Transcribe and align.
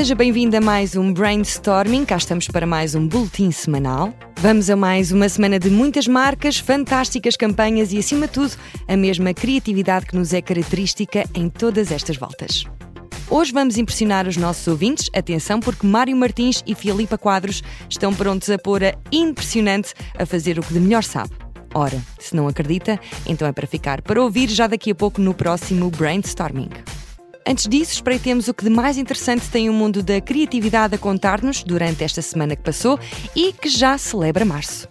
seja 0.00 0.14
bem-vindo 0.14 0.56
a 0.56 0.62
mais 0.62 0.96
um 0.96 1.12
Brainstorming. 1.12 2.06
Cá 2.06 2.16
estamos 2.16 2.48
para 2.48 2.66
mais 2.66 2.94
um 2.94 3.06
boletim 3.06 3.50
semanal. 3.50 4.14
Vamos 4.38 4.70
a 4.70 4.74
mais 4.74 5.12
uma 5.12 5.28
semana 5.28 5.58
de 5.58 5.68
muitas 5.68 6.08
marcas, 6.08 6.56
fantásticas 6.56 7.36
campanhas 7.36 7.92
e, 7.92 7.98
acima 7.98 8.26
de 8.26 8.32
tudo, 8.32 8.56
a 8.88 8.96
mesma 8.96 9.34
criatividade 9.34 10.06
que 10.06 10.16
nos 10.16 10.32
é 10.32 10.40
característica 10.40 11.24
em 11.34 11.50
todas 11.50 11.92
estas 11.92 12.16
voltas. 12.16 12.64
Hoje 13.28 13.52
vamos 13.52 13.76
impressionar 13.76 14.26
os 14.26 14.38
nossos 14.38 14.66
ouvintes. 14.68 15.10
Atenção, 15.14 15.60
porque 15.60 15.86
Mário 15.86 16.16
Martins 16.16 16.62
e 16.66 16.74
Filipa 16.74 17.18
Quadros 17.18 17.62
estão 17.86 18.14
prontos 18.14 18.48
a 18.48 18.56
pôr 18.56 18.82
a 18.82 18.94
impressionante 19.12 19.92
a 20.18 20.24
fazer 20.24 20.58
o 20.58 20.62
que 20.62 20.72
de 20.72 20.80
melhor 20.80 21.04
sabe. 21.04 21.32
Ora, 21.74 22.02
se 22.18 22.34
não 22.34 22.48
acredita, 22.48 22.98
então 23.26 23.46
é 23.46 23.52
para 23.52 23.66
ficar 23.66 24.00
para 24.00 24.22
ouvir 24.22 24.48
já 24.48 24.66
daqui 24.66 24.92
a 24.92 24.94
pouco 24.94 25.20
no 25.20 25.34
próximo 25.34 25.90
Brainstorming. 25.90 26.70
Antes 27.50 27.66
disso, 27.66 27.94
espreitemos 27.94 28.46
o 28.46 28.54
que 28.54 28.62
de 28.62 28.70
mais 28.70 28.96
interessante 28.96 29.48
tem 29.48 29.68
o 29.68 29.72
mundo 29.72 30.04
da 30.04 30.20
criatividade 30.20 30.94
a 30.94 30.98
contar-nos 30.98 31.64
durante 31.64 32.04
esta 32.04 32.22
semana 32.22 32.54
que 32.54 32.62
passou 32.62 32.96
e 33.34 33.52
que 33.52 33.68
já 33.68 33.98
celebra 33.98 34.44
março. 34.44 34.88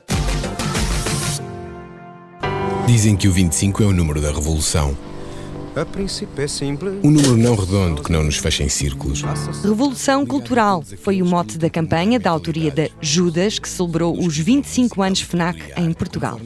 Dizem 2.86 3.16
que 3.16 3.30
o 3.30 3.32
25 3.32 3.82
é 3.82 3.86
o 3.86 3.94
número 3.94 4.20
da 4.20 4.34
revolução. 4.34 5.09
A 5.76 5.86
princípio 5.86 6.44
é 6.44 6.48
simples. 6.48 6.96
Um 7.04 7.12
número 7.12 7.38
não 7.38 7.56
redondo 7.56 8.02
que 8.02 8.12
não 8.12 8.24
nos 8.24 8.38
fecha 8.38 8.64
em 8.64 8.70
círculos. 8.70 9.22
Revolução 9.64 10.26
Cultural 10.26 10.84
foi 11.02 11.22
o 11.22 11.26
mote 11.26 11.58
da 11.58 11.70
campanha 11.70 12.20
da 12.20 12.32
autoria 12.32 12.72
da 12.72 12.90
Judas, 13.00 13.60
que 13.60 13.70
celebrou 13.70 14.18
os 14.20 14.38
25 14.38 15.02
anos 15.02 15.22
FNAC 15.22 15.72
em 15.78 15.94
Portugal. 15.94 16.40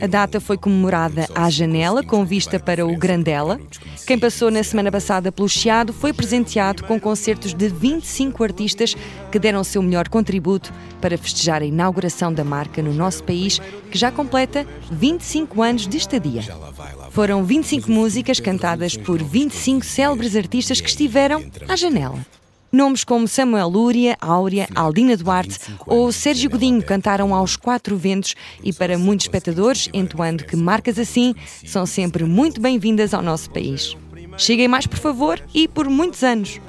A 0.00 0.06
data 0.06 0.40
foi 0.40 0.56
comemorada 0.56 1.28
à 1.34 1.48
janela, 1.50 2.02
com 2.02 2.24
vista 2.24 2.58
para 2.58 2.84
o 2.84 2.96
Grandela. 2.96 3.60
Quem 4.06 4.18
passou 4.18 4.50
na 4.50 4.62
semana 4.62 4.90
passada 4.90 5.30
pelo 5.30 5.48
Chiado 5.48 5.92
foi 5.92 6.12
presenteado 6.12 6.84
com 6.84 6.98
concertos 6.98 7.54
de 7.54 7.68
25 7.68 8.42
artistas 8.42 8.96
que 9.30 9.38
deram 9.38 9.60
o 9.60 9.64
seu 9.64 9.82
melhor 9.82 10.08
contributo 10.08 10.72
para 11.00 11.18
festejar 11.18 11.62
a 11.62 11.66
inauguração 11.66 12.32
da 12.32 12.42
marca 12.42 12.82
no 12.82 12.92
nosso 12.92 13.22
país, 13.22 13.60
que 13.90 13.98
já 13.98 14.10
completa 14.10 14.66
25 14.90 15.62
anos 15.62 15.86
de 15.86 15.98
estadia. 15.98 16.42
Foram 17.10 17.44
25 17.44 17.90
músicas 17.90 18.40
cantadas 18.40 18.55
por 19.04 19.22
25 19.22 19.84
célebres 19.84 20.36
artistas 20.36 20.80
que 20.80 20.88
estiveram 20.88 21.44
à 21.68 21.76
janela. 21.76 22.18
Nomes 22.72 23.04
como 23.04 23.28
Samuel 23.28 23.68
Lúria, 23.68 24.16
Áurea, 24.20 24.68
Aldina 24.74 25.16
Duarte 25.16 25.58
ou 25.86 26.10
Sérgio 26.12 26.50
Godinho 26.50 26.82
cantaram 26.82 27.34
aos 27.34 27.56
quatro 27.56 27.96
ventos 27.96 28.34
e 28.62 28.72
para 28.72 28.98
muitos 28.98 29.24
espectadores, 29.24 29.88
entoando 29.94 30.44
que 30.44 30.56
marcas 30.56 30.98
assim 30.98 31.34
são 31.64 31.86
sempre 31.86 32.24
muito 32.24 32.60
bem-vindas 32.60 33.14
ao 33.14 33.22
nosso 33.22 33.50
país. 33.50 33.96
Cheguem 34.36 34.68
mais, 34.68 34.86
por 34.86 34.98
favor, 34.98 35.40
e 35.54 35.66
por 35.66 35.88
muitos 35.88 36.22
anos. 36.22 36.60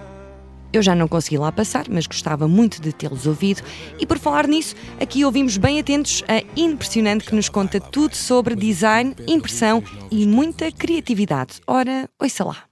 Eu 0.71 0.81
já 0.81 0.93
não 0.93 1.07
consegui 1.07 1.37
lá 1.37 1.51
passar, 1.51 1.85
mas 1.89 2.07
gostava 2.07 2.47
muito 2.47 2.81
de 2.81 2.91
tê-los 2.91 3.25
ouvido. 3.25 3.61
E 3.99 4.05
por 4.05 4.19
falar 4.19 4.47
nisso, 4.47 4.75
aqui 4.99 5.23
ouvimos 5.23 5.57
bem 5.57 5.79
atentos 5.79 6.23
a 6.27 6.43
Impressionante 6.59 7.25
que 7.25 7.35
nos 7.35 7.49
conta 7.49 7.79
tudo 7.79 8.15
sobre 8.15 8.55
design, 8.55 9.15
impressão 9.27 9.83
e 10.11 10.25
muita 10.25 10.71
criatividade. 10.71 11.61
Ora, 11.65 12.09
ouça 12.19 12.43
lá. 12.43 12.63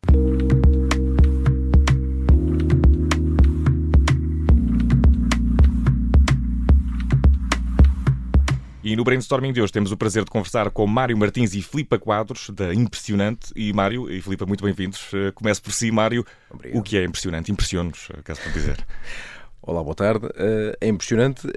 E 8.86 8.95
no 8.95 9.03
brainstorming 9.03 9.52
de 9.52 9.59
hoje 9.59 9.73
temos 9.73 9.91
o 9.91 9.97
prazer 9.97 10.23
de 10.23 10.30
conversar 10.30 10.69
com 10.69 10.86
Mário 10.86 11.17
Martins 11.17 11.55
e 11.55 11.61
Filipa 11.64 11.97
Quadros, 11.97 12.52
da 12.52 12.72
Impressionante. 12.72 13.52
E 13.55 13.73
Mário 13.73 14.07
e 14.12 14.22
Filipa, 14.22 14.46
muito 14.46 14.63
bem-vindos. 14.63 15.09
Eh, 15.12 15.31
Começo 15.31 15.59
por 15.63 15.73
si, 15.73 15.90
Mário. 15.90 16.23
Obrigado. 16.51 16.79
O 16.79 16.84
que 16.84 16.95
é 16.95 17.03
impressionante? 17.03 17.51
Impressione-nos, 17.51 18.09
eh, 18.12 18.22
caso 18.24 18.41
para 18.41 18.51
dizer. 18.51 18.85
Olá, 19.59 19.81
boa 19.81 19.95
tarde. 19.95 20.28
Uh, 20.28 20.78
é 20.79 20.88
impressionante. 20.88 21.47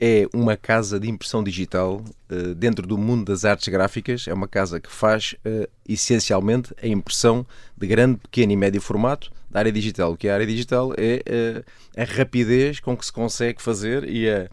É 0.00 0.26
uma 0.34 0.56
casa 0.56 0.98
de 0.98 1.08
impressão 1.08 1.44
digital 1.44 2.02
dentro 2.56 2.84
do 2.84 2.98
mundo 2.98 3.26
das 3.26 3.44
artes 3.44 3.68
gráficas. 3.68 4.26
É 4.26 4.34
uma 4.34 4.48
casa 4.48 4.80
que 4.80 4.90
faz 4.90 5.36
essencialmente 5.88 6.74
a 6.82 6.88
impressão 6.88 7.46
de 7.76 7.86
grande, 7.86 8.18
pequeno 8.18 8.50
e 8.50 8.56
médio 8.56 8.80
formato 8.80 9.30
da 9.48 9.60
área 9.60 9.70
digital. 9.70 10.12
O 10.12 10.16
que 10.16 10.26
é 10.26 10.32
a 10.32 10.34
área 10.34 10.46
digital 10.46 10.92
é 10.96 11.62
a 11.96 12.02
rapidez 12.02 12.80
com 12.80 12.96
que 12.96 13.06
se 13.06 13.12
consegue 13.12 13.62
fazer 13.62 14.02
e 14.02 14.28
a 14.28 14.48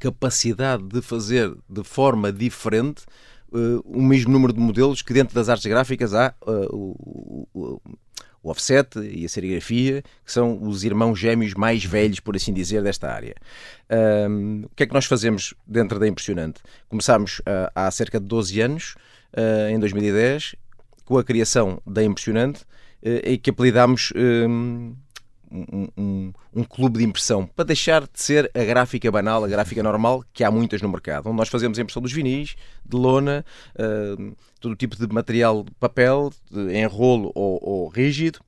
capacidade 0.00 0.82
de 0.82 1.02
fazer 1.02 1.54
de 1.68 1.84
forma 1.84 2.32
diferente 2.32 3.04
uh, 3.52 3.80
o 3.84 4.02
mesmo 4.02 4.32
número 4.32 4.52
de 4.52 4.58
modelos 4.58 5.02
que 5.02 5.12
dentro 5.12 5.34
das 5.34 5.48
artes 5.48 5.66
gráficas 5.66 6.14
há 6.14 6.34
uh, 6.40 6.74
o, 6.74 7.46
o, 7.52 7.80
o, 8.42 8.50
offset 8.50 8.98
e 8.98 9.26
a 9.26 9.28
serigrafia, 9.28 10.02
que 10.24 10.32
são 10.32 10.62
os 10.62 10.82
irmãos 10.82 11.18
gêmeos 11.18 11.52
mais 11.52 11.84
velhos, 11.84 12.20
por 12.20 12.34
assim 12.34 12.54
dizer, 12.54 12.82
desta 12.82 13.12
área. 13.12 13.34
Um, 14.30 14.62
o 14.64 14.70
que 14.74 14.84
é 14.84 14.86
que 14.86 14.94
nós 14.94 15.04
fazemos 15.04 15.52
dentro 15.66 15.98
da 15.98 16.08
Impressionante? 16.08 16.62
Começámos 16.88 17.40
uh, 17.40 17.70
há 17.74 17.90
cerca 17.90 18.18
de 18.18 18.24
12 18.24 18.60
anos, 18.62 18.94
em 19.70 19.78
2010, 19.78 20.56
com 21.04 21.18
a 21.18 21.22
criação 21.22 21.80
da 21.86 22.02
Impressionante, 22.02 22.64
e 23.02 23.38
que 23.38 23.50
apelidámos 23.50 24.12
um, 24.16 24.96
um, 25.50 26.32
um, 26.54 26.64
clube 26.64 26.98
de 26.98 27.04
impressão. 27.04 27.46
Para 27.46 27.64
deixar 27.64 28.02
de 28.02 28.08
ser 28.14 28.50
a 28.54 28.64
gráfica 28.64 29.10
banal, 29.10 29.44
a 29.44 29.48
gráfica 29.48 29.82
normal 29.82 30.24
que 30.32 30.44
há 30.44 30.50
muitas 30.50 30.80
no 30.80 30.88
mercado, 30.88 31.28
onde 31.28 31.36
nós 31.36 31.48
fazemos 31.48 31.78
a 31.78 31.82
impressão 31.82 32.02
dos 32.02 32.12
vinis, 32.12 32.56
de 32.84 32.96
lona, 32.96 33.44
uh, 33.74 34.36
todo 34.60 34.76
tipo 34.76 34.96
de 34.96 35.12
material 35.12 35.64
de 35.64 35.70
papel, 35.72 36.30
de 36.50 36.78
enrolo 36.78 37.32
ou, 37.34 37.58
ou 37.62 37.88
rígido, 37.88 38.40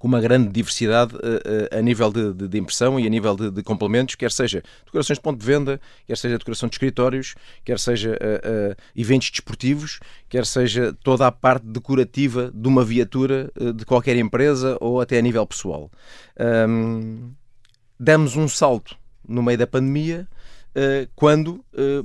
com 0.00 0.08
uma 0.08 0.20
grande 0.20 0.48
diversidade 0.48 1.14
uh, 1.14 1.18
uh, 1.18 1.78
a 1.78 1.82
nível 1.82 2.10
de, 2.10 2.32
de, 2.32 2.48
de, 2.48 2.58
impressão 2.58 2.98
e 2.98 3.06
a 3.06 3.10
nível 3.10 3.36
de, 3.36 3.50
de, 3.50 3.62
complementos, 3.62 4.14
quer 4.14 4.32
seja 4.32 4.62
decorações 4.86 5.18
de 5.18 5.22
ponto 5.22 5.38
de 5.38 5.44
venda, 5.44 5.78
quer 6.06 6.16
seja 6.16 6.38
decoração 6.38 6.70
de 6.70 6.74
escritórios, 6.74 7.34
quer 7.62 7.78
seja 7.78 8.12
uh, 8.12 8.74
eventos 8.96 9.30
desportivos, 9.30 10.00
quer 10.26 10.46
seja 10.46 10.96
toda 11.04 11.26
a 11.26 11.30
parte 11.30 11.66
decorativa 11.66 12.50
de 12.52 12.66
uma 12.66 12.82
viatura 12.82 13.52
de 13.74 13.84
qualquer 13.84 14.16
empresa 14.16 14.78
ou 14.80 15.02
até 15.02 15.18
a 15.18 15.22
nível 15.22 15.46
pessoal. 15.46 15.90
Um, 16.74 17.32
um 18.38 18.48
salto 18.48 18.96
no 19.28 19.42
meio 19.42 19.58
da 19.58 19.66
pandemia. 19.66 20.26
quando, 21.14 21.62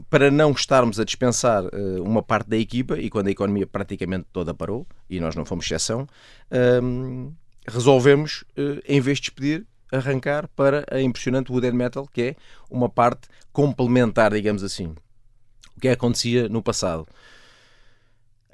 para 0.10 0.30
não 0.30 0.52
estarmos 0.52 1.00
a 1.00 1.06
dispensar 1.06 1.64
uma 2.02 2.22
parte 2.22 2.50
da 2.50 2.58
equipa, 2.58 3.00
e 3.00 3.10
quando 3.10 3.28
a 3.28 3.32
economia 3.32 3.66
praticamente 3.66 4.26
toda 4.34 4.54
parou, 4.54 4.86
e 5.10 5.20
nós 5.20 5.36
não 5.36 5.46
fomos 5.46 5.66
exceção, 5.66 6.08
resolvemos, 7.68 8.44
eh, 8.56 8.82
em 8.88 9.02
vez 9.02 9.18
de 9.18 9.24
despedir, 9.24 9.66
arrancar 9.92 10.48
para 10.50 10.86
a 10.92 11.02
impressionante 11.02 11.52
Wood 11.52 11.68
and 11.68 11.74
Metal, 11.74 12.08
que 12.12 12.22
é 12.22 12.36
uma 12.70 12.90
parte 12.90 13.28
complementar, 13.52 14.34
digamos 14.34 14.64
assim. 14.64 14.96
O 15.76 15.80
que 15.80 15.88
acontecia 15.88 16.50
no 16.50 16.62
passado? 16.62 17.08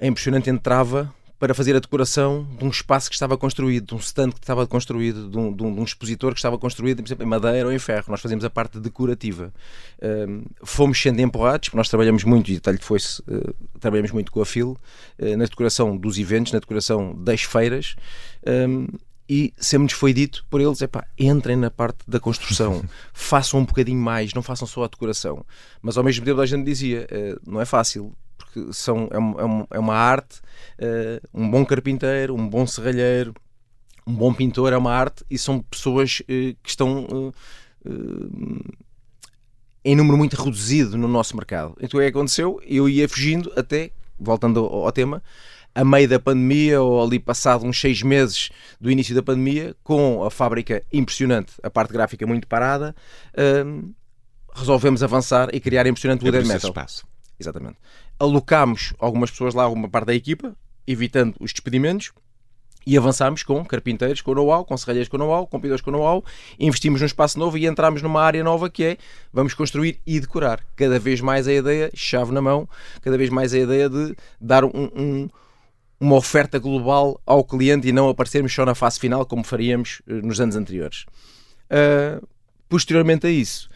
A 0.00 0.06
impressionante 0.06 0.50
entrava 0.50 1.12
para 1.42 1.54
fazer 1.54 1.74
a 1.74 1.80
decoração 1.80 2.46
de 2.56 2.64
um 2.64 2.68
espaço 2.68 3.10
que 3.10 3.16
estava 3.16 3.36
construído, 3.36 3.86
de 3.86 3.94
um 3.96 3.98
stand 3.98 4.30
que 4.30 4.38
estava 4.38 4.64
construído, 4.64 5.28
de 5.28 5.36
um, 5.36 5.52
de 5.52 5.64
um, 5.64 5.74
de 5.74 5.80
um 5.80 5.82
expositor 5.82 6.32
que 6.32 6.38
estava 6.38 6.56
construído, 6.56 6.98
por 6.98 7.08
exemplo, 7.08 7.26
em 7.26 7.28
madeira 7.28 7.66
ou 7.66 7.72
em 7.72 7.80
ferro. 7.80 8.04
Nós 8.10 8.20
fazíamos 8.20 8.44
a 8.44 8.50
parte 8.50 8.78
decorativa. 8.78 9.52
Um, 10.00 10.44
fomos 10.62 11.02
sendo 11.02 11.20
empurrados, 11.20 11.68
porque 11.68 11.76
nós 11.76 11.88
trabalhamos 11.88 12.22
muito, 12.22 12.48
e 12.48 12.54
detalhe 12.54 12.78
foi 12.80 13.00
uh, 13.00 13.54
trabalhamos 13.80 14.12
muito 14.12 14.30
com 14.30 14.40
a 14.40 14.46
FIL, 14.46 14.78
uh, 15.18 15.36
na 15.36 15.46
decoração 15.46 15.96
dos 15.96 16.16
eventos, 16.16 16.52
na 16.52 16.60
decoração 16.60 17.12
das 17.12 17.42
feiras. 17.42 17.96
Um, 18.46 18.86
e 19.28 19.52
sempre 19.56 19.86
nos 19.86 19.94
foi 19.94 20.12
dito 20.12 20.46
por 20.48 20.60
eles, 20.60 20.80
epá, 20.80 21.04
entrem 21.18 21.56
na 21.56 21.72
parte 21.72 22.04
da 22.06 22.20
construção, 22.20 22.84
façam 23.12 23.58
um 23.58 23.64
bocadinho 23.64 23.98
mais, 23.98 24.32
não 24.32 24.42
façam 24.42 24.68
só 24.68 24.84
a 24.84 24.86
decoração. 24.86 25.44
Mas 25.80 25.98
ao 25.98 26.04
mesmo 26.04 26.24
tempo 26.24 26.40
a 26.40 26.46
gente 26.46 26.64
dizia, 26.64 27.04
uh, 27.10 27.50
não 27.50 27.60
é 27.60 27.64
fácil, 27.64 28.12
porque 28.52 28.72
são, 28.72 29.08
é, 29.10 29.18
uma, 29.18 29.66
é 29.70 29.78
uma 29.78 29.94
arte, 29.94 30.40
uh, 30.78 31.28
um 31.32 31.50
bom 31.50 31.64
carpinteiro, 31.64 32.34
um 32.34 32.48
bom 32.48 32.66
serralheiro, 32.66 33.34
um 34.06 34.14
bom 34.14 34.34
pintor 34.34 34.72
é 34.72 34.76
uma 34.76 34.92
arte 34.92 35.24
e 35.30 35.38
são 35.38 35.60
pessoas 35.60 36.20
uh, 36.20 36.24
que 36.62 36.68
estão 36.68 37.32
em 39.84 39.96
número 39.96 40.16
muito 40.16 40.36
reduzido 40.36 40.96
no 40.96 41.08
nosso 41.08 41.34
mercado. 41.36 41.76
Então 41.80 41.98
o 41.98 42.02
que 42.02 42.08
aconteceu? 42.08 42.60
Eu 42.64 42.88
ia 42.88 43.08
fugindo 43.08 43.52
até, 43.56 43.90
voltando 44.18 44.60
ao, 44.60 44.84
ao 44.84 44.92
tema, 44.92 45.22
a 45.74 45.84
meio 45.84 46.08
da 46.08 46.20
pandemia 46.20 46.80
ou 46.82 47.02
ali 47.02 47.18
passado 47.18 47.64
uns 47.64 47.80
seis 47.80 48.02
meses 48.02 48.50
do 48.80 48.90
início 48.90 49.14
da 49.14 49.22
pandemia, 49.22 49.74
com 49.82 50.22
a 50.22 50.30
fábrica 50.30 50.82
impressionante, 50.92 51.52
a 51.62 51.70
parte 51.70 51.92
gráfica 51.92 52.26
muito 52.26 52.46
parada, 52.46 52.94
hum, 53.66 53.92
resolvemos 54.54 55.02
avançar 55.02 55.48
e 55.52 55.58
criar 55.58 55.86
a 55.86 55.88
impressionante 55.88 56.22
Wooden 56.24 56.44
Metal. 56.44 56.70
Espaço. 56.70 57.06
Exatamente. 57.40 57.76
Alocámos 58.22 58.94
algumas 59.00 59.30
pessoas 59.30 59.52
lá, 59.52 59.64
alguma 59.64 59.88
parte 59.88 60.06
da 60.06 60.14
equipa, 60.14 60.54
evitando 60.86 61.34
os 61.40 61.52
despedimentos, 61.52 62.12
e 62.86 62.96
avançámos 62.96 63.42
com 63.42 63.64
carpinteiros 63.64 64.20
com 64.20 64.32
know-how, 64.32 64.64
com 64.64 64.76
serralheiros 64.76 65.08
com 65.08 65.18
know-how, 65.18 65.46
com 65.46 65.60
pintores 65.60 65.80
com 65.80 65.90
know-how, 65.90 66.24
investimos 66.58 67.00
num 67.00 67.06
espaço 67.06 67.38
novo 67.38 67.58
e 67.58 67.66
entramos 67.66 68.02
numa 68.02 68.22
área 68.22 68.42
nova 68.42 68.68
que 68.68 68.84
é 68.84 68.96
vamos 69.32 69.54
construir 69.54 70.00
e 70.06 70.20
decorar. 70.20 70.60
Cada 70.76 70.98
vez 70.98 71.20
mais 71.20 71.46
a 71.46 71.52
ideia, 71.52 71.90
chave 71.94 72.32
na 72.32 72.40
mão, 72.40 72.68
cada 73.00 73.16
vez 73.18 73.30
mais 73.30 73.52
a 73.54 73.58
ideia 73.58 73.88
de 73.88 74.14
dar 74.40 74.64
um, 74.64 74.70
um 74.94 75.28
uma 76.00 76.16
oferta 76.16 76.58
global 76.58 77.20
ao 77.24 77.44
cliente 77.44 77.86
e 77.86 77.92
não 77.92 78.08
aparecermos 78.08 78.52
só 78.52 78.66
na 78.66 78.74
fase 78.74 78.98
final 78.98 79.24
como 79.24 79.44
faríamos 79.44 80.02
uh, 80.08 80.14
nos 80.14 80.40
anos 80.40 80.56
anteriores. 80.56 81.06
Uh, 81.70 82.26
posteriormente 82.68 83.24
a 83.24 83.30
isso, 83.30 83.68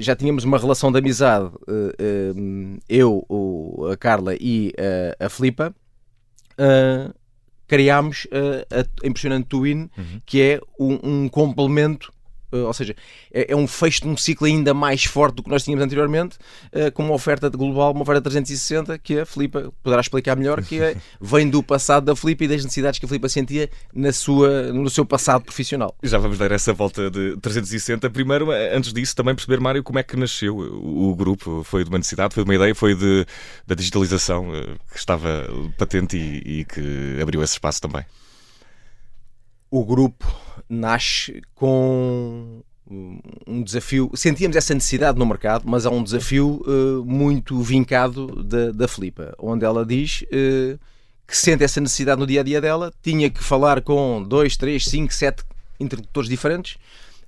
já 0.00 0.16
tínhamos 0.16 0.44
uma 0.44 0.58
relação 0.58 0.90
de 0.90 0.98
amizade, 0.98 1.50
eu, 2.88 3.24
o, 3.28 3.86
a 3.92 3.96
Carla 3.96 4.34
e 4.40 4.72
a 5.18 5.28
Filipa. 5.28 5.74
criámos 7.66 8.26
a, 8.70 9.06
impressionante 9.06 9.46
Twin, 9.48 9.90
uhum. 9.96 10.20
que 10.24 10.40
é 10.40 10.60
um, 10.78 10.98
um 11.02 11.28
complemento 11.28 12.12
eh, 12.12 12.15
ou 12.52 12.72
seja, 12.72 12.94
é, 13.32 13.52
é, 13.52 13.56
um 13.56 13.66
fecho 13.66 14.02
de 14.02 14.08
um 14.08 14.16
ciclo 14.16 14.46
ainda 14.46 14.72
mais 14.72 15.04
forte 15.04 15.36
do 15.36 15.42
que 15.42 15.50
nós 15.50 15.64
tínhamos 15.64 15.84
anteriormente, 15.84 16.36
uh, 16.72 16.90
com 16.92 17.04
uma 17.04 17.14
oferta 17.14 17.48
global, 17.48 17.92
uma 17.92 18.02
oferta 18.02 18.22
360, 18.22 18.98
que 18.98 19.20
a 19.20 19.26
Filipa 19.26 19.72
poderá 19.82 20.00
explicar 20.00 20.36
melhor, 20.36 20.62
que 20.62 20.80
é, 20.80 20.96
vem 21.20 21.48
do 21.48 21.62
passado 21.62 22.04
da 22.04 22.16
Filipa 22.16 22.44
e 22.44 22.48
das 22.48 22.62
necessidades 22.62 22.98
que 22.98 23.06
a 23.06 23.08
Filipa 23.08 23.28
sentia 23.28 23.68
na 23.92 24.12
sua, 24.12 24.72
no 24.72 24.88
seu 24.88 25.04
passado 25.04 25.42
profissional. 25.42 25.94
Já 26.02 26.18
vamos 26.18 26.38
dar 26.38 26.52
essa 26.52 26.72
volta 26.72 27.10
de 27.10 27.36
360. 27.38 28.08
Primeiro, 28.10 28.50
antes 28.50 28.92
disso, 28.92 29.14
também 29.14 29.34
perceber, 29.34 29.60
Mário, 29.60 29.82
como 29.82 29.98
é 29.98 30.02
que 30.02 30.16
nasceu 30.16 30.56
o, 30.56 31.14
grupo. 31.14 31.62
Foi 31.64 31.82
de 31.82 31.88
uma 31.88 31.98
necessidade, 31.98 32.34
foi 32.34 32.44
de 32.44 32.50
uma 32.50 32.54
ideia, 32.54 32.74
foi 32.74 32.94
de, 32.94 33.26
da 33.66 33.74
digitalização 33.74 34.50
que 34.90 34.98
estava 34.98 35.48
patente 35.78 36.16
e, 36.16 36.60
e 36.60 36.64
que 36.64 37.20
abriu 37.20 37.42
esse 37.42 37.54
espaço 37.54 37.80
também. 37.80 38.04
O 39.70 39.84
grupo 39.84 40.26
nasce 40.68 41.42
com 41.54 42.62
um 42.88 43.62
desafio. 43.62 44.10
Sentíamos 44.14 44.56
essa 44.56 44.72
necessidade 44.72 45.18
no 45.18 45.26
mercado, 45.26 45.64
mas 45.66 45.86
há 45.86 45.90
um 45.90 46.02
desafio 46.02 46.62
uh, 46.66 47.04
muito 47.04 47.60
vincado 47.60 48.44
da, 48.44 48.70
da 48.70 48.88
Filipa, 48.88 49.34
onde 49.38 49.64
ela 49.64 49.84
diz 49.84 50.22
uh, 50.22 50.78
que 51.26 51.36
sente 51.36 51.64
essa 51.64 51.80
necessidade 51.80 52.20
no 52.20 52.26
dia 52.26 52.40
a 52.40 52.44
dia 52.44 52.60
dela, 52.60 52.92
tinha 53.02 53.28
que 53.28 53.42
falar 53.42 53.80
com 53.82 54.22
dois, 54.22 54.56
três, 54.56 54.84
cinco, 54.84 55.12
sete 55.12 55.42
interlocutores 55.80 56.28
diferentes 56.28 56.78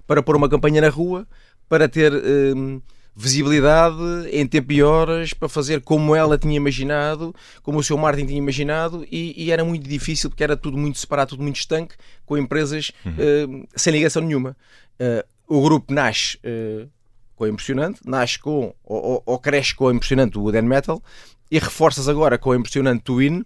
para 0.06 0.22
pôr 0.22 0.36
uma 0.36 0.48
campanha 0.48 0.80
na 0.80 0.88
rua, 0.88 1.26
para 1.68 1.88
ter. 1.88 2.12
Uh, 2.12 2.80
visibilidade 3.20 3.96
em 4.30 4.46
tempo 4.46 4.72
e 4.72 4.80
horas 4.80 5.32
para 5.34 5.48
fazer 5.48 5.80
como 5.80 6.14
ela 6.14 6.38
tinha 6.38 6.54
imaginado, 6.54 7.34
como 7.64 7.80
o 7.80 7.82
seu 7.82 7.98
Martin 7.98 8.24
tinha 8.24 8.38
imaginado, 8.38 9.04
e, 9.10 9.34
e 9.36 9.50
era 9.50 9.64
muito 9.64 9.88
difícil 9.88 10.30
porque 10.30 10.44
era 10.44 10.56
tudo 10.56 10.76
muito 10.78 11.00
separado, 11.00 11.30
tudo 11.30 11.42
muito 11.42 11.56
estanque, 11.56 11.96
com 12.24 12.38
empresas 12.38 12.92
uhum. 13.04 13.62
uh, 13.62 13.68
sem 13.74 13.92
ligação 13.92 14.22
nenhuma. 14.22 14.56
Uh, 15.00 15.26
o 15.48 15.60
grupo 15.60 15.92
nasce 15.92 16.38
uh, 16.44 16.88
com 17.34 17.42
a 17.42 17.48
impressionante, 17.48 18.00
nasce 18.04 18.38
com, 18.38 18.72
ou, 18.84 19.20
ou, 19.26 19.38
cresce 19.40 19.74
com 19.74 19.88
a 19.88 19.92
impressionante 19.92 20.38
Wood 20.38 20.62
Metal, 20.62 21.02
e 21.50 21.58
reforças 21.58 22.08
agora 22.08 22.38
com 22.38 22.52
a 22.52 22.56
impressionante 22.56 23.02
Twin, 23.02 23.44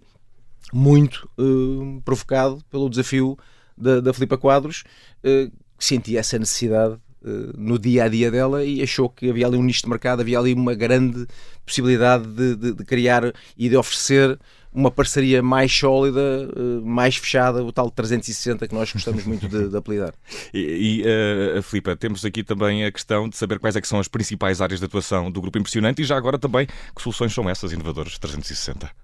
muito 0.71 1.27
provocado 2.03 2.63
pelo 2.69 2.89
desafio 2.89 3.37
da, 3.77 4.01
da 4.01 4.13
Filipa 4.13 4.37
Quadros, 4.37 4.83
que 5.21 5.85
sentia 5.85 6.19
essa 6.19 6.37
necessidade 6.37 6.97
no 7.57 7.79
dia 7.79 8.05
a 8.05 8.07
dia 8.07 8.29
dela 8.29 8.63
e 8.63 8.81
achou 8.81 9.09
que 9.09 9.29
havia 9.29 9.47
ali 9.47 9.57
um 9.57 9.63
nicho 9.63 9.83
de 9.83 9.89
mercado, 9.89 10.21
havia 10.21 10.39
ali 10.39 10.53
uma 10.53 10.73
grande 10.73 11.25
possibilidade 11.65 12.27
de, 12.27 12.55
de, 12.55 12.73
de 12.73 12.83
criar 12.83 13.33
e 13.57 13.69
de 13.69 13.77
oferecer 13.77 14.37
uma 14.73 14.89
parceria 14.89 15.41
mais 15.43 15.71
sólida, 15.71 16.19
eh, 16.19 16.81
mais 16.83 17.15
fechada, 17.15 17.63
o 17.63 17.71
tal 17.71 17.91
360 17.91 18.67
que 18.67 18.73
nós 18.73 18.91
gostamos 18.91 19.23
muito 19.23 19.47
de, 19.47 19.69
de 19.69 19.77
apelidar. 19.77 20.13
E, 20.53 21.01
e 21.01 21.57
uh, 21.57 21.63
Filipa, 21.63 21.95
temos 21.95 22.23
aqui 22.25 22.43
também 22.43 22.85
a 22.85 22.91
questão 22.91 23.27
de 23.27 23.35
saber 23.35 23.59
quais 23.59 23.75
é 23.75 23.81
que 23.81 23.87
são 23.87 23.99
as 23.99 24.07
principais 24.07 24.61
áreas 24.61 24.79
de 24.79 24.85
atuação 24.85 25.31
do 25.31 25.41
Grupo 25.41 25.57
Impressionante 25.57 26.01
e 26.01 26.05
já 26.05 26.15
agora 26.15 26.37
também 26.37 26.67
que 26.67 27.01
soluções 27.01 27.33
são 27.33 27.49
essas 27.49 27.71
inovadoras 27.71 28.17
360. 28.19 29.02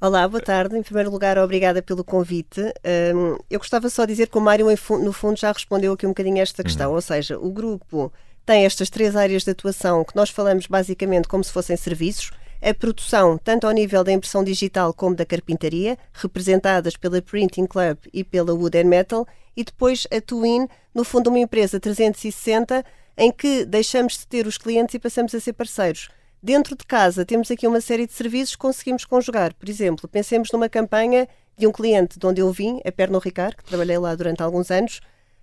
Olá, 0.00 0.28
boa 0.28 0.40
tarde. 0.40 0.78
Em 0.78 0.82
primeiro 0.82 1.10
lugar, 1.10 1.36
obrigada 1.38 1.82
pelo 1.82 2.04
convite. 2.04 2.60
Um, 2.60 3.36
eu 3.50 3.58
gostava 3.58 3.90
só 3.90 4.04
de 4.04 4.12
dizer 4.12 4.28
que 4.28 4.38
o 4.38 4.40
Mário, 4.40 4.68
no 5.02 5.12
fundo, 5.12 5.36
já 5.36 5.50
respondeu 5.50 5.92
aqui 5.92 6.06
um 6.06 6.10
bocadinho 6.10 6.36
a 6.36 6.40
esta 6.40 6.62
questão. 6.62 6.90
Uhum. 6.90 6.94
Ou 6.94 7.00
seja, 7.00 7.36
o 7.36 7.50
grupo 7.50 8.12
tem 8.46 8.64
estas 8.64 8.88
três 8.88 9.16
áreas 9.16 9.42
de 9.42 9.50
atuação 9.50 10.04
que 10.04 10.14
nós 10.14 10.30
falamos 10.30 10.68
basicamente 10.68 11.26
como 11.26 11.42
se 11.42 11.50
fossem 11.50 11.76
serviços. 11.76 12.30
A 12.62 12.72
produção, 12.72 13.36
tanto 13.38 13.66
ao 13.66 13.72
nível 13.72 14.04
da 14.04 14.12
impressão 14.12 14.44
digital 14.44 14.94
como 14.94 15.16
da 15.16 15.26
carpintaria, 15.26 15.98
representadas 16.12 16.96
pela 16.96 17.20
Printing 17.20 17.66
Club 17.66 17.98
e 18.12 18.22
pela 18.22 18.54
Wood 18.54 18.78
and 18.78 18.84
Metal, 18.84 19.26
e 19.56 19.64
depois 19.64 20.06
a 20.16 20.20
Twin, 20.20 20.68
no 20.94 21.02
fundo, 21.02 21.28
uma 21.28 21.40
empresa 21.40 21.80
360 21.80 22.84
em 23.16 23.32
que 23.32 23.64
deixamos 23.64 24.18
de 24.18 24.28
ter 24.28 24.46
os 24.46 24.58
clientes 24.58 24.94
e 24.94 25.00
passamos 25.00 25.34
a 25.34 25.40
ser 25.40 25.54
parceiros. 25.54 26.08
Dentro 26.40 26.76
de 26.76 26.84
casa, 26.86 27.24
temos 27.24 27.50
aqui 27.50 27.66
uma 27.66 27.80
série 27.80 28.06
de 28.06 28.12
serviços 28.12 28.54
que 28.54 28.60
conseguimos 28.60 29.04
conjugar. 29.04 29.52
Por 29.54 29.68
exemplo, 29.68 30.08
pensemos 30.08 30.50
numa 30.52 30.68
campanha 30.68 31.28
de 31.56 31.66
um 31.66 31.72
cliente 31.72 32.16
de 32.18 32.24
onde 32.24 32.40
eu 32.40 32.52
vim, 32.52 32.80
a 32.84 32.92
Perno 32.92 33.18
Ricard, 33.18 33.56
que 33.56 33.64
trabalhei 33.64 33.98
lá 33.98 34.14
durante 34.14 34.40
alguns 34.40 34.70
anos, 34.70 35.00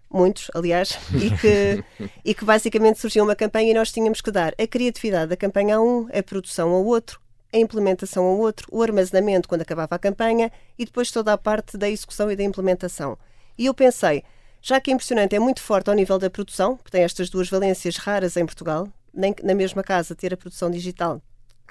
muitos, 0.10 0.50
aliás, 0.54 0.98
e 1.14 1.30
que, 1.38 2.10
e 2.24 2.34
que 2.34 2.46
basicamente 2.46 3.00
surgiu 3.00 3.26
uma 3.26 3.36
campanha 3.36 3.72
e 3.72 3.74
nós 3.74 3.92
tínhamos 3.92 4.22
que 4.22 4.32
dar 4.32 4.54
a 4.58 4.66
criatividade 4.66 5.30
da 5.30 5.36
campanha 5.36 5.76
a 5.76 5.82
um, 5.82 6.08
a 6.18 6.24
produção 6.24 6.70
ao 6.70 6.86
outro, 6.86 7.20
a 7.52 7.58
implementação 7.58 8.24
ao 8.24 8.38
outro, 8.38 8.66
o 8.72 8.82
armazenamento 8.82 9.50
quando 9.50 9.64
acabava 9.64 9.96
a 9.96 10.00
campanha 10.00 10.50
e 10.80 10.86
depois 10.86 11.12
toda 11.12 11.34
a 11.34 11.38
parte 11.38 11.78
da 11.78 11.90
execução 11.90 12.32
e 12.32 12.38
da 12.38 12.44
implementação. 12.44 13.18
E 13.58 13.66
eu 13.66 13.74
pensei, 13.74 14.24
já 14.62 14.80
que 14.80 14.92
é 14.92 14.94
impressionante, 14.94 15.36
é 15.36 15.40
muito 15.40 15.62
forte 15.62 15.90
ao 15.90 15.96
nível 15.96 16.18
da 16.18 16.30
produção, 16.30 16.78
que 16.78 16.90
tem 16.90 17.04
estas 17.04 17.30
duas 17.30 17.50
valências 17.50 17.98
raras 17.98 18.38
em 18.38 18.46
Portugal, 18.46 18.88
nem 19.16 19.34
na 19.44 19.56
mesma 19.56 19.84
casa 19.84 20.16
ter 20.16 20.34
a 20.34 20.38
produção 20.38 20.70
digital 20.70 21.22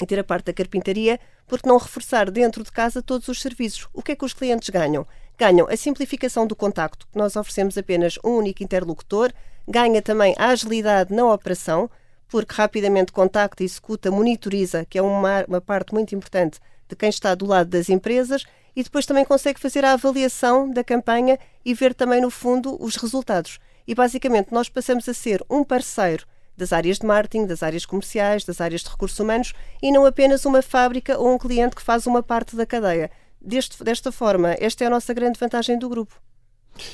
e 0.01 0.07
ter 0.07 0.19
a 0.19 0.25
parte 0.25 0.47
da 0.47 0.53
carpintaria, 0.53 1.21
porque 1.47 1.69
não 1.69 1.79
reforçar 1.79 2.31
dentro 2.31 2.65
de 2.65 2.73
casa 2.73 3.03
todos 3.03 3.29
os 3.29 3.41
serviços? 3.41 3.89
O 3.93 4.03
que 4.03 4.13
é 4.13 4.17
que 4.17 4.25
os 4.25 4.33
clientes 4.33 4.69
ganham? 4.71 5.07
Ganham 5.39 5.69
a 5.69 5.77
simplificação 5.77 6.47
do 6.47 6.57
contacto, 6.57 7.07
que 7.07 7.19
nós 7.19 7.37
oferecemos 7.37 7.77
apenas 7.79 8.19
um 8.25 8.31
único 8.31 8.63
interlocutor, 8.63 9.33
ganha 9.67 10.03
também 10.03 10.35
a 10.39 10.49
agilidade 10.49 11.15
na 11.15 11.33
operação, 11.33 11.91
porque 12.29 12.55
rapidamente 12.55 13.13
contacta, 13.13 13.63
executa, 13.63 14.11
monitoriza, 14.11 14.85
que 14.85 14.99
é 14.99 15.03
uma, 15.03 15.45
uma 15.47 15.61
parte 15.61 15.93
muito 15.93 16.15
importante 16.15 16.59
de 16.89 16.97
quem 16.97 17.09
está 17.09 17.35
do 17.35 17.47
lado 17.47 17.71
das 17.71 17.89
empresas, 17.89 18.45
e 18.77 18.83
depois 18.83 19.07
também 19.07 19.25
consegue 19.25 19.61
fazer 19.61 19.85
a 19.85 19.93
avaliação 19.93 20.69
da 20.69 20.83
campanha 20.83 21.39
e 21.65 21.75
ver 21.75 21.95
também, 21.95 22.21
no 22.21 22.31
fundo, 22.31 22.77
os 22.83 22.97
resultados. 22.97 23.61
E 23.87 23.95
basicamente 23.95 24.53
nós 24.53 24.69
passamos 24.69 25.09
a 25.09 25.15
ser 25.15 25.45
um 25.49 25.63
parceiro 25.63 26.27
das 26.57 26.73
áreas 26.73 26.99
de 26.99 27.07
marketing, 27.07 27.47
das 27.47 27.63
áreas 27.63 27.85
comerciais, 27.85 28.45
das 28.45 28.61
áreas 28.61 28.83
de 28.83 28.91
recursos 28.91 29.19
humanos 29.19 29.53
e 29.83 29.91
não 29.91 30.07
apenas 30.07 30.45
uma 30.45 30.63
fábrica 30.63 31.19
ou 31.19 31.35
um 31.35 31.39
cliente 31.39 31.77
que 31.77 31.83
faz 31.83 32.07
uma 32.07 32.23
parte 32.23 32.57
da 32.57 32.65
cadeia. 32.65 33.11
Deste, 33.41 33.83
desta 33.85 34.11
forma, 34.11 34.57
esta 34.59 34.85
é 34.85 34.87
a 34.87 34.91
nossa 34.91 35.13
grande 35.13 35.39
vantagem 35.39 35.79
do 35.79 35.89
grupo. 35.89 36.15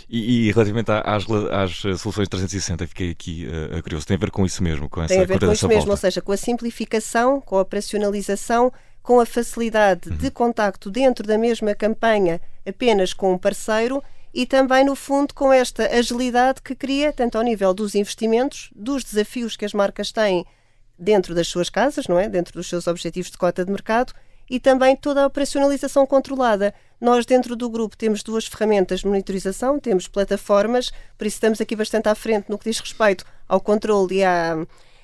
E, 0.08 0.48
e 0.48 0.52
relativamente 0.52 0.90
às, 0.90 1.24
às, 1.50 2.00
soluções 2.00 2.28
360, 2.28 2.86
fiquei 2.86 3.10
aqui 3.10 3.46
uh, 3.46 3.82
curioso. 3.82 4.06
Tem 4.06 4.16
a 4.16 4.20
ver 4.20 4.30
com 4.30 4.44
isso 4.44 4.62
mesmo? 4.62 4.88
Com 4.88 5.02
essa, 5.02 5.14
Tem 5.14 5.22
a 5.22 5.26
ver 5.26 5.38
com 5.38 5.52
isso 5.52 5.68
mesmo, 5.68 5.86
volta. 5.86 5.92
ou 5.92 5.96
seja, 5.96 6.20
com 6.20 6.32
a 6.32 6.36
simplificação, 6.36 7.40
com 7.40 7.56
a 7.56 7.62
operacionalização, 7.62 8.72
com 9.02 9.20
a 9.20 9.26
facilidade 9.26 10.10
uhum. 10.10 10.16
de 10.16 10.30
contacto 10.30 10.90
dentro 10.90 11.26
da 11.26 11.38
mesma 11.38 11.74
campanha, 11.74 12.40
apenas 12.66 13.12
com 13.12 13.32
um 13.32 13.38
parceiro 13.38 14.02
e 14.32 14.46
também, 14.46 14.84
no 14.84 14.94
fundo, 14.94 15.34
com 15.34 15.52
esta 15.52 15.86
agilidade 15.86 16.62
que 16.62 16.74
cria, 16.74 17.12
tanto 17.12 17.36
ao 17.36 17.44
nível 17.44 17.74
dos 17.74 17.94
investimentos, 17.94 18.70
dos 18.74 19.02
desafios 19.02 19.56
que 19.56 19.64
as 19.64 19.72
marcas 19.72 20.12
têm 20.12 20.46
dentro 20.98 21.34
das 21.34 21.48
suas 21.48 21.68
casas, 21.68 22.06
não 22.06 22.18
é? 22.18 22.28
Dentro 22.28 22.54
dos 22.54 22.68
seus 22.68 22.86
objetivos 22.86 23.30
de 23.30 23.38
cota 23.38 23.64
de 23.64 23.72
mercado 23.72 24.12
e 24.48 24.58
também 24.58 24.96
toda 24.96 25.22
a 25.22 25.26
operacionalização 25.26 26.04
controlada. 26.04 26.74
Nós, 27.00 27.24
dentro 27.24 27.54
do 27.54 27.70
grupo, 27.70 27.96
temos 27.96 28.22
duas 28.22 28.46
ferramentas 28.46 29.00
de 29.00 29.06
monitorização, 29.06 29.78
temos 29.78 30.08
plataformas, 30.08 30.90
por 31.16 31.26
isso 31.26 31.36
estamos 31.36 31.60
aqui 31.60 31.76
bastante 31.76 32.08
à 32.08 32.14
frente 32.14 32.50
no 32.50 32.58
que 32.58 32.68
diz 32.68 32.80
respeito 32.80 33.24
ao 33.48 33.60
controle 33.60 34.16
e 34.16 34.24
à 34.24 34.56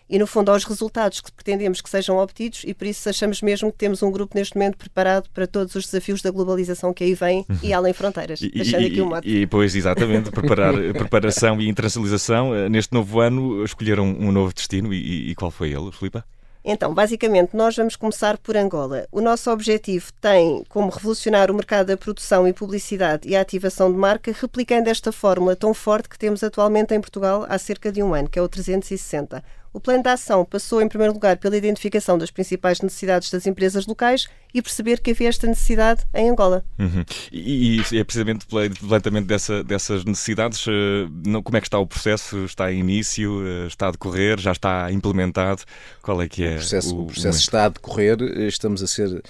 e, 0.09 0.19
no 0.19 0.27
fundo, 0.27 0.51
aos 0.51 0.65
resultados 0.65 1.21
que 1.21 1.33
pretendemos 1.33 1.81
que 1.81 1.91
sejam 1.91 2.19
obtidos, 2.19 2.63
e 2.65 2.73
por 2.73 2.87
isso 2.87 3.09
achamos 3.09 3.43
mesmo 3.43 3.73
que 3.73 3.79
temos 3.79 4.03
um 4.03 4.11
grupo 4.11 4.37
neste 4.37 4.57
momento 4.57 4.77
preparado 4.77 5.29
para 5.35 5.47
todos 5.47 5.75
os 5.75 5.85
desafios 5.85 6.23
da 6.23 6.31
globalização 6.31 6.95
que 6.95 7.05
aí 7.05 7.15
vem 7.15 7.45
uhum. 7.49 7.59
e 7.63 7.73
além 7.73 7.93
fronteiras. 7.93 8.41
E, 8.47 8.51
deixando 8.51 8.87
aqui 8.87 9.03
um 9.03 9.09
mote. 9.09 9.29
E, 9.29 9.47
pois, 9.47 9.75
exatamente, 9.75 10.31
preparar, 10.31 10.73
preparação 10.95 11.61
e 11.61 11.69
internacionalização. 11.69 12.55
Eh, 12.55 12.69
neste 12.69 12.93
novo 12.93 13.21
ano, 13.21 13.65
escolheram 13.65 14.07
um 14.07 14.31
novo 14.31 14.55
destino 14.55 14.95
e, 14.95 15.31
e 15.31 15.35
qual 15.35 15.51
foi 15.51 15.73
ele, 15.73 15.91
Filipa? 15.91 16.25
Então, 16.69 16.93
basicamente, 16.93 17.55
nós 17.55 17.77
vamos 17.77 17.95
começar 17.95 18.37
por 18.39 18.57
Angola. 18.57 19.07
O 19.13 19.21
nosso 19.21 19.53
objetivo 19.53 20.13
tem 20.21 20.65
como 20.69 20.91
revolucionar 20.91 21.49
o 21.49 21.55
mercado 21.55 21.87
da 21.87 21.97
produção 21.97 22.47
e 22.49 22.53
publicidade 22.53 23.29
e 23.29 23.37
a 23.37 23.41
ativação 23.41 23.93
de 23.93 23.97
marca, 23.97 24.33
replicando 24.33 24.91
esta 24.91 25.13
fórmula 25.13 25.55
tão 25.55 25.73
forte 25.73 26.09
que 26.09 26.19
temos 26.19 26.43
atualmente 26.43 26.93
em 26.93 27.01
Portugal 27.01 27.47
há 27.49 27.57
cerca 27.57 27.93
de 27.93 28.03
um 28.03 28.13
ano, 28.13 28.29
que 28.29 28.37
é 28.37 28.43
o 28.43 28.49
360. 28.49 29.45
O 29.77 29.81
plano 29.81 30.03
de 30.03 30.09
ação 30.09 30.43
passou, 30.43 30.81
em 30.81 30.89
primeiro 30.89 31.13
lugar, 31.13 31.37
pela 31.37 31.55
identificação 31.55 32.17
das 32.17 32.31
principais 32.31 32.81
necessidades 32.81 33.31
das 33.31 33.47
empresas 33.47 33.87
locais 33.87 34.27
e 34.55 34.63
perceber 34.63 35.03
que 35.03 35.11
havia 35.11 35.29
esta 35.29 35.47
necessidade 35.47 36.03
em 36.15 36.31
Angola. 36.31 36.65
Uhum. 36.79 37.05
E, 37.31 37.83
e, 37.93 37.99
é 37.99 38.03
precisamente 38.03 38.47
pelo 38.47 38.63
levantamento 38.63 39.27
dessa, 39.27 39.63
dessas 39.63 40.03
necessidades, 40.03 40.67
uh, 40.67 41.43
como 41.45 41.59
é 41.59 41.61
que 41.61 41.67
está 41.67 41.79
o 41.79 41.87
processo? 41.87 42.47
Está 42.47 42.73
em 42.73 42.81
início? 42.81 43.31
Uh, 43.31 43.67
está 43.67 43.89
a 43.89 43.91
decorrer? 43.91 44.41
Já 44.41 44.53
está 44.53 44.91
implementado? 44.91 45.61
Qual 46.01 46.23
é 46.23 46.27
que 46.27 46.43
é? 46.43 46.53
O 46.53 46.55
processo, 46.55 46.97
o, 46.97 47.03
o 47.03 47.07
processo 47.09 47.41
está 47.41 47.67
a 47.67 47.69
decorrer. 47.69 48.17
Estamos 48.49 48.83
a 48.83 48.87
ser 48.87 49.09
uh, 49.11 49.23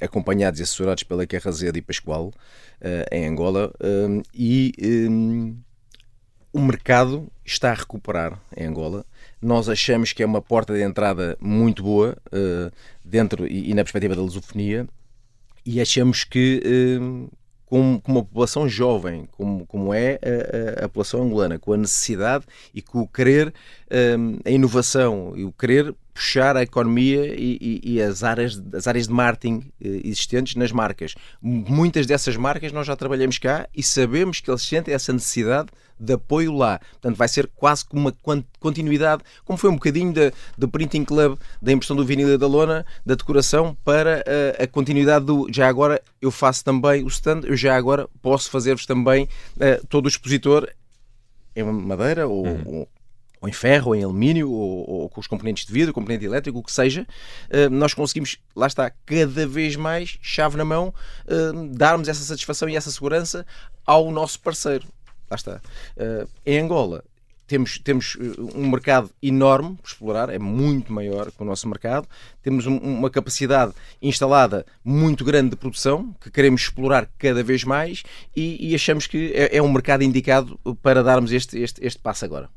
acompanhados 0.00 0.60
e 0.60 0.62
assessorados 0.62 1.02
pela 1.02 1.24
Guerra 1.24 1.50
Zeda 1.50 1.76
e 1.76 1.82
Pascoal 1.82 2.32
em 3.12 3.28
Angola 3.28 3.72
e 4.34 4.72
um, 5.08 5.56
o 6.52 6.60
mercado 6.60 7.28
está 7.44 7.70
a 7.70 7.74
recuperar 7.74 8.40
em 8.56 8.66
Angola 8.66 9.06
nós 9.42 9.68
achamos 9.68 10.12
que 10.12 10.22
é 10.22 10.26
uma 10.26 10.40
porta 10.40 10.72
de 10.72 10.82
entrada 10.82 11.36
muito 11.40 11.82
boa 11.82 12.16
uh, 12.28 12.72
dentro 13.04 13.46
e, 13.46 13.74
na 13.74 13.82
perspectiva 13.82 14.14
da 14.14 14.22
lusofonia 14.22 14.86
e 15.66 15.80
achamos 15.80 16.24
que 16.24 16.62
uh, 17.00 17.30
com, 17.66 18.00
uma 18.06 18.22
população 18.22 18.68
jovem, 18.68 19.26
como, 19.32 19.66
como 19.66 19.92
é 19.92 20.18
a, 20.22 20.82
a, 20.82 20.84
a, 20.84 20.88
população 20.88 21.22
angolana, 21.22 21.58
com 21.58 21.72
a 21.72 21.76
necessidade 21.76 22.44
e 22.74 22.82
com 22.82 23.00
o 23.00 23.08
querer, 23.08 23.52
a 24.44 24.50
inovação 24.50 25.32
e 25.34 25.42
o 25.42 25.50
querer 25.52 25.94
puxar 26.12 26.56
a 26.56 26.62
economia 26.62 27.34
e, 27.34 27.58
e, 27.60 27.94
e, 27.94 28.02
as, 28.02 28.22
áreas, 28.22 28.62
as 28.74 28.86
áreas 28.86 29.08
de 29.08 29.12
marketing 29.12 29.64
existentes 29.80 30.54
nas 30.54 30.70
marcas. 30.70 31.14
Muitas 31.40 32.06
dessas 32.06 32.36
marcas 32.36 32.72
nós 32.72 32.86
já 32.86 32.94
trabalhamos 32.94 33.38
cá 33.38 33.68
e 33.74 33.82
sabemos 33.82 34.40
que 34.40 34.50
eles 34.50 34.62
sentem 34.62 34.94
essa 34.94 35.12
necessidade 35.12 35.68
de 35.98 36.14
apoio 36.14 36.52
lá. 36.52 36.80
Portanto, 36.92 37.16
vai 37.16 37.28
ser 37.28 37.48
quase 37.54 37.84
como 37.84 38.02
uma 38.08 38.44
continuidade, 38.58 39.22
como 39.44 39.56
foi 39.56 39.70
um 39.70 39.74
bocadinho 39.74 40.12
do 40.58 40.68
Printing 40.68 41.04
Club, 41.04 41.38
da 41.60 41.72
impressão 41.72 41.96
do 41.96 42.04
vinil 42.04 42.28
e 42.28 42.36
da 42.36 42.46
lona, 42.46 42.84
da 43.06 43.14
decoração, 43.14 43.76
para 43.84 44.24
a, 44.58 44.64
a, 44.64 44.66
continuidade 44.66 45.24
do 45.24 45.46
já 45.50 45.68
agora 45.68 46.02
eu 46.20 46.30
faço 46.30 46.64
também 46.64 47.04
o 47.04 47.08
stand, 47.08 47.42
eu 47.44 47.56
já 47.56 47.76
agora 47.76 48.08
posso 48.20 48.50
fazer-vos 48.50 48.84
também 48.84 49.28
uh, 49.56 49.86
todo 49.86 50.06
o 50.06 50.08
expositor 50.08 50.68
em 51.54 51.62
madeira 51.62 52.26
ou, 52.26 52.46
uhum. 52.46 52.62
ou 52.66 52.88
ou 53.42 53.48
em 53.48 53.52
ferro, 53.52 53.88
ou 53.88 53.94
em 53.94 54.04
alumínio, 54.04 54.50
ou, 54.50 54.88
ou, 54.88 55.08
com 55.10 55.20
os 55.20 55.26
componentes 55.26 55.66
de 55.66 55.72
vidro, 55.72 55.92
componente 55.92 56.24
elétrico, 56.24 56.60
o 56.60 56.62
que 56.62 56.72
seja, 56.72 57.06
uh, 57.50 57.68
nós 57.68 57.92
conseguimos, 57.92 58.38
lá 58.56 58.68
está, 58.68 58.88
cada 59.04 59.46
vez 59.46 59.76
mais, 59.76 60.16
chave 60.22 60.56
na 60.56 60.64
mão, 60.64 60.94
uh, 61.26 61.68
darmos 61.74 62.08
essa 62.08 62.22
satisfação 62.22 62.68
e 62.68 62.76
essa 62.76 62.90
segurança 62.90 63.44
ao 63.84 64.10
nosso 64.10 64.40
parceiro 64.40 64.86
lá 65.32 65.36
está. 65.36 65.60
Uh, 65.96 66.28
em 66.44 66.58
Angola, 66.58 67.04
temos, 67.46 67.78
temos 67.78 68.16
eh, 68.20 68.40
um 68.54 68.68
mercado 68.70 69.10
enorme 69.22 69.76
por 69.76 69.88
explorar, 69.88 70.30
é 70.30 70.38
muito 70.38 70.92
maior 70.92 71.30
que 71.30 71.42
o 71.42 71.44
nosso 71.44 71.68
mercado. 71.68 72.08
Temos 72.42 72.66
um, 72.66 72.76
uma 72.76 73.10
capacidade 73.10 73.72
instalada 74.00 74.64
muito 74.84 75.24
grande 75.24 75.50
de 75.50 75.56
produção 75.56 76.14
que 76.20 76.30
queremos 76.30 76.62
explorar 76.62 77.08
cada 77.18 77.42
vez 77.42 77.64
mais 77.64 78.02
e, 78.34 78.70
e 78.70 78.74
achamos 78.74 79.06
que 79.06 79.32
é, 79.34 79.56
é, 79.56 79.62
um 79.62 79.70
mercado 79.70 80.02
indicado 80.02 80.58
para 80.82 81.02
darmos 81.02 81.32
este, 81.32 81.58
este, 81.58 81.84
este 81.84 82.00
passo 82.00 82.24
agora. 82.24 82.48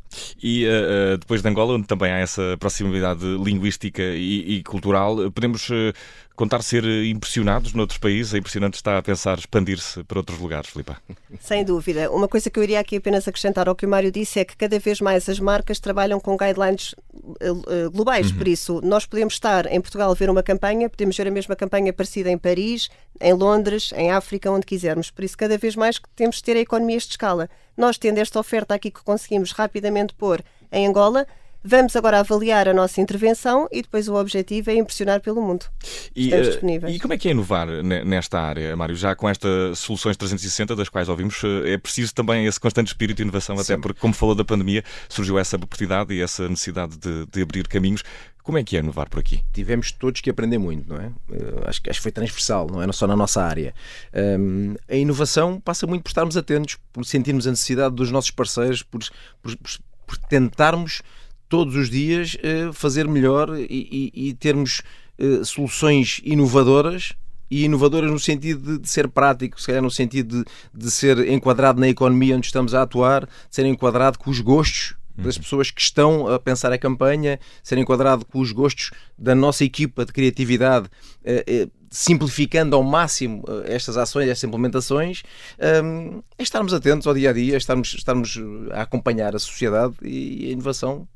E 0.41 0.65
uh, 0.65 1.17
depois 1.17 1.41
de 1.41 1.49
Angola, 1.49 1.73
onde 1.73 1.87
também 1.87 2.11
há 2.11 2.19
essa 2.19 2.55
proximidade 2.57 3.25
linguística 3.25 4.01
e, 4.01 4.55
e 4.57 4.63
cultural, 4.63 5.29
podemos 5.31 5.69
uh, 5.69 5.93
contar 6.35 6.61
ser 6.61 6.83
impressionados 7.05 7.73
noutros 7.73 7.97
países? 7.97 8.33
É 8.33 8.37
impressionante 8.37 8.75
estar 8.75 8.97
a 8.97 9.01
pensar 9.01 9.37
expandir-se 9.37 10.03
para 10.03 10.19
outros 10.19 10.39
lugares, 10.39 10.69
Filipe. 10.69 10.93
Sem 11.39 11.63
dúvida. 11.63 12.11
Uma 12.11 12.27
coisa 12.27 12.49
que 12.49 12.59
eu 12.59 12.63
iria 12.63 12.79
aqui 12.79 12.97
apenas 12.97 13.27
acrescentar 13.27 13.67
ao 13.67 13.75
que 13.75 13.85
o 13.85 13.89
Mário 13.89 14.11
disse 14.11 14.39
é 14.39 14.45
que 14.45 14.55
cada 14.55 14.77
vez 14.79 15.01
mais 15.01 15.27
as 15.29 15.39
marcas 15.39 15.79
trabalham 15.79 16.19
com 16.19 16.37
guidelines 16.37 16.93
uh, 17.13 17.91
globais. 17.91 18.31
Uhum. 18.31 18.37
Por 18.37 18.47
isso, 18.47 18.81
nós 18.83 19.05
podemos 19.05 19.35
estar 19.35 19.65
em 19.71 19.79
Portugal 19.79 20.11
a 20.11 20.13
ver 20.13 20.29
uma 20.29 20.43
campanha, 20.43 20.89
podemos 20.89 21.15
ver 21.15 21.27
a 21.27 21.31
mesma 21.31 21.55
campanha 21.55 21.93
parecida 21.93 22.29
em 22.29 22.37
Paris, 22.37 22.89
em 23.19 23.33
Londres, 23.33 23.91
em 23.95 24.11
África, 24.11 24.51
onde 24.51 24.65
quisermos. 24.65 25.09
Por 25.09 25.23
isso, 25.23 25.37
cada 25.37 25.57
vez 25.57 25.75
mais 25.75 25.99
temos 26.15 26.37
de 26.37 26.43
ter 26.43 26.57
economias 26.57 27.03
de 27.03 27.11
escala. 27.11 27.49
Nós, 27.77 27.97
tendo 27.97 28.17
esta 28.17 28.39
oferta 28.39 28.73
aqui 28.73 28.91
que 28.91 29.03
conseguimos 29.03 29.51
rapidamente 29.51 30.13
pôr 30.13 30.43
em 30.71 30.87
Angola, 30.87 31.25
Vamos 31.67 31.95
agora 31.95 32.19
avaliar 32.19 32.67
a 32.67 32.73
nossa 32.75 33.01
intervenção 33.01 33.67
e 33.71 33.81
depois 33.81 34.07
o 34.07 34.13
objetivo 34.13 34.69
é 34.69 34.75
impressionar 34.75 35.19
pelo 35.19 35.41
mundo. 35.41 35.65
E, 36.15 36.25
Estamos 36.25 36.47
eh, 36.47 36.51
disponíveis. 36.51 36.95
E 36.95 36.99
como 36.99 37.13
é 37.15 37.17
que 37.17 37.27
é 37.27 37.31
inovar 37.31 37.67
nesta 37.83 38.39
área, 38.39 38.75
Mário? 38.75 38.95
Já 38.95 39.15
com 39.15 39.27
estas 39.27 39.79
soluções 39.79 40.15
360 40.15 40.75
das 40.75 40.89
quais 40.89 41.09
ouvimos, 41.09 41.41
eh, 41.43 41.73
é 41.73 41.77
preciso 41.79 42.13
também 42.13 42.45
esse 42.45 42.59
constante 42.59 42.89
espírito 42.89 43.17
de 43.17 43.23
inovação, 43.23 43.57
Sim. 43.57 43.63
até 43.63 43.81
porque, 43.81 43.99
como 43.99 44.13
falou 44.13 44.35
da 44.35 44.45
pandemia, 44.45 44.83
surgiu 45.09 45.39
essa 45.39 45.55
oportunidade 45.55 46.13
e 46.13 46.21
essa 46.21 46.47
necessidade 46.47 46.97
de, 46.99 47.25
de 47.25 47.41
abrir 47.41 47.67
caminhos. 47.67 48.03
Como 48.43 48.59
é 48.59 48.63
que 48.63 48.77
é 48.77 48.79
inovar 48.79 49.09
por 49.09 49.19
aqui? 49.19 49.43
Tivemos 49.51 49.91
todos 49.91 50.21
que 50.21 50.29
aprender 50.29 50.59
muito, 50.59 50.87
não 50.87 51.01
é? 51.01 51.07
Uh, 51.07 51.67
acho, 51.67 51.81
acho 51.89 51.99
que 51.99 51.99
foi 51.99 52.11
transversal, 52.11 52.67
não 52.71 52.79
é? 52.79 52.91
Só 52.93 53.07
na 53.07 53.15
nossa 53.15 53.41
área. 53.41 53.73
Um, 54.13 54.75
a 54.87 54.95
inovação 54.95 55.59
passa 55.59 55.87
muito 55.87 56.03
por 56.03 56.09
estarmos 56.09 56.37
atentos, 56.37 56.77
por 56.93 57.03
sentirmos 57.05 57.47
a 57.47 57.49
necessidade 57.49 57.95
dos 57.95 58.11
nossos 58.11 58.29
parceiros, 58.29 58.83
por, 58.83 59.01
por, 59.41 59.55
por 60.05 60.17
tentarmos 60.29 61.01
todos 61.55 61.73
os 61.77 61.89
dias 61.89 62.35
uh, 62.35 62.73
fazer 62.73 63.07
melhor 63.07 63.57
e, 63.57 64.11
e, 64.13 64.27
e 64.27 64.33
termos 64.33 64.81
uh, 65.17 65.45
soluções 65.45 66.19
inovadoras 66.25 67.13
e 67.49 67.63
inovadoras 67.63 68.11
no 68.11 68.19
sentido 68.19 68.77
de, 68.77 68.89
ser 68.89 69.07
prático, 69.07 69.57
se 69.61 69.67
calhar 69.67 69.81
no 69.81 69.89
sentido 69.89 70.43
de, 70.43 70.45
de 70.73 70.91
ser 70.91 71.17
enquadrado 71.29 71.79
na 71.79 71.87
economia 71.87 72.35
onde 72.35 72.45
estamos 72.45 72.73
a 72.73 72.81
atuar, 72.81 73.25
de 73.25 73.31
ser 73.51 73.65
enquadrado 73.65 74.19
com 74.19 74.29
os 74.29 74.41
gostos 74.41 74.95
das 75.15 75.37
uhum. 75.37 75.43
pessoas 75.43 75.71
que 75.71 75.79
estão 75.79 76.27
a 76.27 76.37
pensar 76.37 76.73
a 76.73 76.77
campanha, 76.77 77.39
ser 77.63 77.77
enquadrado 77.77 78.25
com 78.25 78.41
os 78.41 78.51
gostos 78.51 78.91
da 79.17 79.33
nossa 79.33 79.63
equipa 79.63 80.05
de 80.05 80.11
criatividade, 80.11 80.87
uh, 80.87 81.71
simplificando 81.89 82.75
ao 82.75 82.83
máximo 82.83 83.45
estas 83.63 83.95
ações, 83.95 84.27
estas 84.27 84.43
implementações, 84.43 85.23
um, 85.81 86.21
é 86.37 86.43
estarmos 86.43 86.73
atentos 86.73 87.07
ao 87.07 87.13
dia 87.13 87.29
a 87.29 87.33
dia, 87.33 87.55
estarmos, 87.55 87.93
estarmos 87.93 88.37
a 88.73 88.81
acompanhar 88.81 89.33
a 89.33 89.39
sociedade 89.39 89.95
e 90.01 90.49
a 90.49 90.51
inovação 90.51 91.07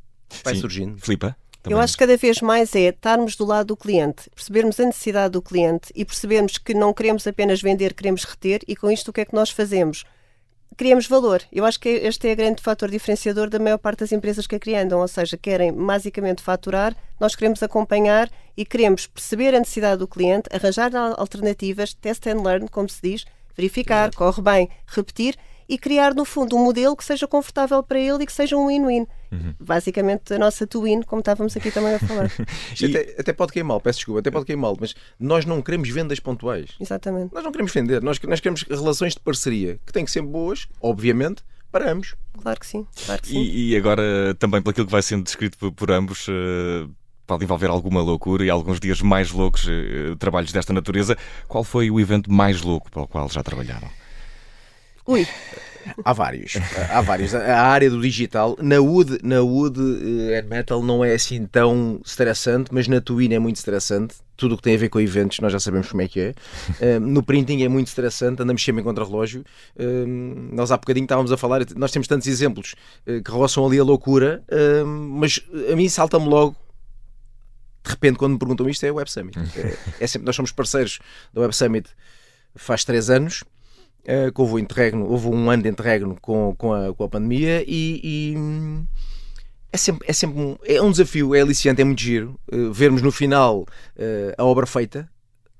vai 0.43 0.55
Sim. 0.55 0.61
surgindo. 0.61 0.99
Flipa? 0.99 1.35
Também. 1.61 1.77
Eu 1.77 1.83
acho 1.83 1.93
que 1.93 1.99
cada 1.99 2.15
vez 2.15 2.41
mais 2.41 2.73
é 2.73 2.87
estarmos 2.87 3.35
do 3.35 3.45
lado 3.45 3.67
do 3.67 3.77
cliente, 3.77 4.29
percebermos 4.33 4.79
a 4.79 4.85
necessidade 4.85 5.33
do 5.33 5.41
cliente 5.41 5.91
e 5.93 6.05
percebermos 6.05 6.57
que 6.57 6.73
não 6.73 6.93
queremos 6.93 7.27
apenas 7.27 7.61
vender, 7.61 7.93
queremos 7.93 8.23
reter 8.23 8.61
e 8.65 8.75
com 8.75 8.89
isto 8.89 9.09
o 9.09 9.13
que 9.13 9.21
é 9.21 9.25
que 9.25 9.35
nós 9.35 9.49
fazemos? 9.49 10.05
Criamos 10.77 11.07
valor. 11.07 11.43
Eu 11.51 11.65
acho 11.65 11.77
que 11.77 11.89
este 11.89 12.29
é 12.29 12.33
o 12.33 12.35
grande 12.37 12.61
fator 12.61 12.89
diferenciador 12.89 13.49
da 13.49 13.59
maior 13.59 13.77
parte 13.77 13.99
das 13.99 14.13
empresas 14.13 14.47
que 14.47 14.55
a 14.55 14.59
criam, 14.59 14.99
ou 14.99 15.07
seja, 15.09 15.35
querem 15.35 15.73
basicamente 15.73 16.41
faturar, 16.41 16.95
nós 17.19 17.35
queremos 17.35 17.61
acompanhar 17.61 18.29
e 18.55 18.63
queremos 18.63 19.05
perceber 19.05 19.53
a 19.53 19.59
necessidade 19.59 19.99
do 19.99 20.07
cliente, 20.07 20.47
arranjar 20.53 20.95
alternativas, 20.95 21.93
test 21.93 22.25
and 22.27 22.41
learn, 22.41 22.69
como 22.69 22.87
se 22.87 23.01
diz, 23.01 23.25
verificar, 23.57 24.15
corre 24.15 24.41
bem, 24.41 24.69
repetir 24.87 25.35
e 25.69 25.77
criar, 25.77 26.15
no 26.15 26.25
fundo, 26.25 26.55
um 26.55 26.63
modelo 26.63 26.97
que 26.97 27.05
seja 27.05 27.27
confortável 27.27 27.83
para 27.83 27.99
ele 27.99 28.23
e 28.23 28.25
que 28.25 28.33
seja 28.33 28.57
um 28.57 28.67
win-win. 28.67 29.05
Uhum. 29.31 29.53
Basicamente, 29.59 30.33
a 30.33 30.39
nossa 30.39 30.65
twin, 30.65 31.03
como 31.03 31.19
estávamos 31.19 31.55
aqui 31.55 31.69
também 31.69 31.93
a 31.93 31.99
falar. 31.99 32.31
e... 32.81 32.85
até, 32.85 33.15
até, 33.19 33.33
pode 33.33 33.53
cair 33.53 33.61
mal, 33.61 33.79
peço 33.79 33.99
desculpa, 33.99 34.19
até 34.19 34.31
pode 34.31 34.47
cair 34.47 34.55
mal, 34.55 34.75
mas 34.79 34.95
nós 35.19 35.45
não 35.45 35.61
queremos 35.61 35.87
vendas 35.89 36.19
pontuais. 36.19 36.71
Exatamente. 36.79 37.31
Nós 37.31 37.43
não 37.43 37.51
queremos 37.51 37.71
vender, 37.71 38.01
nós, 38.01 38.19
nós 38.21 38.39
queremos 38.39 38.63
relações 38.63 39.13
de 39.13 39.19
parceria, 39.19 39.79
que 39.85 39.93
têm 39.93 40.03
que 40.03 40.09
ser 40.09 40.23
boas, 40.23 40.67
obviamente, 40.81 41.43
para 41.71 41.91
ambos. 41.91 42.15
Claro 42.41 42.59
que 42.59 42.65
sim. 42.65 42.87
Claro 43.05 43.21
que 43.21 43.27
sim. 43.27 43.39
E, 43.39 43.73
e, 43.73 43.77
agora, 43.77 44.35
também 44.39 44.63
pelo 44.63 44.73
que 44.73 44.83
vai 44.83 45.03
sendo 45.03 45.23
descrito 45.23 45.55
por, 45.57 45.71
por 45.71 45.91
ambos. 45.91 46.27
Uh 46.27 46.89
pode 47.27 47.43
envolver 47.43 47.67
alguma 47.67 48.01
loucura 48.01 48.43
e 48.43 48.49
alguns 48.49 48.79
dias 48.79 49.03
mais 49.03 49.31
loucos, 49.31 49.67
uh, 49.67 50.15
trabalhos 50.17 50.51
desta 50.51 50.73
natureza. 50.73 51.15
Qual 51.47 51.63
foi 51.63 51.91
o 51.91 51.99
evento 51.99 52.31
mais 52.31 52.63
louco 52.63 52.89
para 52.89 53.03
o 53.03 53.07
qual 53.07 53.29
já 53.29 53.43
trabalharam? 53.43 53.87
Ui. 55.09 55.27
Há 56.05 56.13
vários. 56.13 56.53
Há 56.91 57.01
vários. 57.01 57.33
A 57.33 57.63
área 57.63 57.89
do 57.89 57.99
digital, 57.99 58.55
na 58.61 58.79
Wood, 58.79 59.17
na 59.23 59.41
Wood 59.41 59.79
uh, 59.79 60.47
Metal 60.47 60.83
não 60.83 61.03
é 61.03 61.15
assim 61.15 61.47
tão 61.47 61.99
estressante, 62.05 62.69
mas 62.71 62.87
na 62.87 63.01
Twin 63.01 63.33
é 63.33 63.39
muito 63.39 63.55
estressante. 63.55 64.17
Tudo 64.37 64.53
o 64.53 64.57
que 64.57 64.61
tem 64.61 64.75
a 64.75 64.77
ver 64.77 64.89
com 64.89 64.99
eventos, 64.99 65.39
nós 65.39 65.51
já 65.51 65.59
sabemos 65.59 65.89
como 65.89 66.03
é 66.03 66.07
que 66.07 66.19
é. 66.19 66.33
Uh, 66.79 66.99
no 66.99 67.23
printing 67.23 67.63
é 67.63 67.67
muito 67.67 67.87
estressante, 67.87 68.43
andamos 68.43 68.63
sempre 68.63 68.81
em 68.81 68.83
contra-relógio. 68.83 69.43
Uh, 69.75 70.53
nós 70.53 70.71
há 70.71 70.77
bocadinho 70.77 71.05
estávamos 71.05 71.31
a 71.31 71.37
falar, 71.37 71.61
nós 71.75 71.91
temos 71.91 72.07
tantos 72.07 72.27
exemplos 72.27 72.75
uh, 73.07 73.23
que 73.23 73.31
roçam 73.31 73.65
ali 73.65 73.79
a 73.79 73.83
loucura, 73.83 74.43
mas 74.85 75.41
a 75.71 75.75
mim 75.75 75.89
salta-me 75.89 76.27
logo 76.27 76.55
de 77.83 77.89
repente, 77.89 78.19
quando 78.19 78.33
me 78.33 78.37
perguntam 78.37 78.69
isto, 78.69 78.85
é 78.85 78.91
o 78.91 78.95
Web 78.95 79.09
Summit. 79.09 79.39
É, 79.57 80.03
é 80.03 80.07
sempre, 80.07 80.27
nós 80.27 80.35
somos 80.35 80.51
parceiros 80.51 80.99
da 81.33 81.41
Web 81.41 81.55
Summit 81.55 81.89
faz 82.55 82.83
três 82.83 83.09
anos 83.09 83.43
uh, 84.03 84.31
que 84.31 84.41
houve, 84.41 84.55
um 84.55 84.59
interregno, 84.59 85.09
houve 85.09 85.27
um 85.27 85.49
ano 85.49 85.63
de 85.63 85.69
interregno 85.69 86.17
com, 86.21 86.55
com, 86.57 86.73
a, 86.73 86.93
com 86.93 87.03
a 87.03 87.09
pandemia 87.09 87.63
e, 87.67 88.01
e 88.03 88.35
é 89.71 89.77
sempre, 89.77 90.07
é 90.07 90.13
sempre 90.13 90.39
um, 90.39 90.57
é 90.63 90.81
um 90.81 90.91
desafio, 90.91 91.35
é 91.35 91.41
aliciante, 91.41 91.81
é 91.81 91.85
muito 91.85 92.01
giro 92.01 92.39
uh, 92.51 92.73
vermos 92.73 93.01
no 93.01 93.11
final 93.11 93.61
uh, 93.61 94.33
a 94.37 94.43
obra 94.43 94.65
feita. 94.65 95.09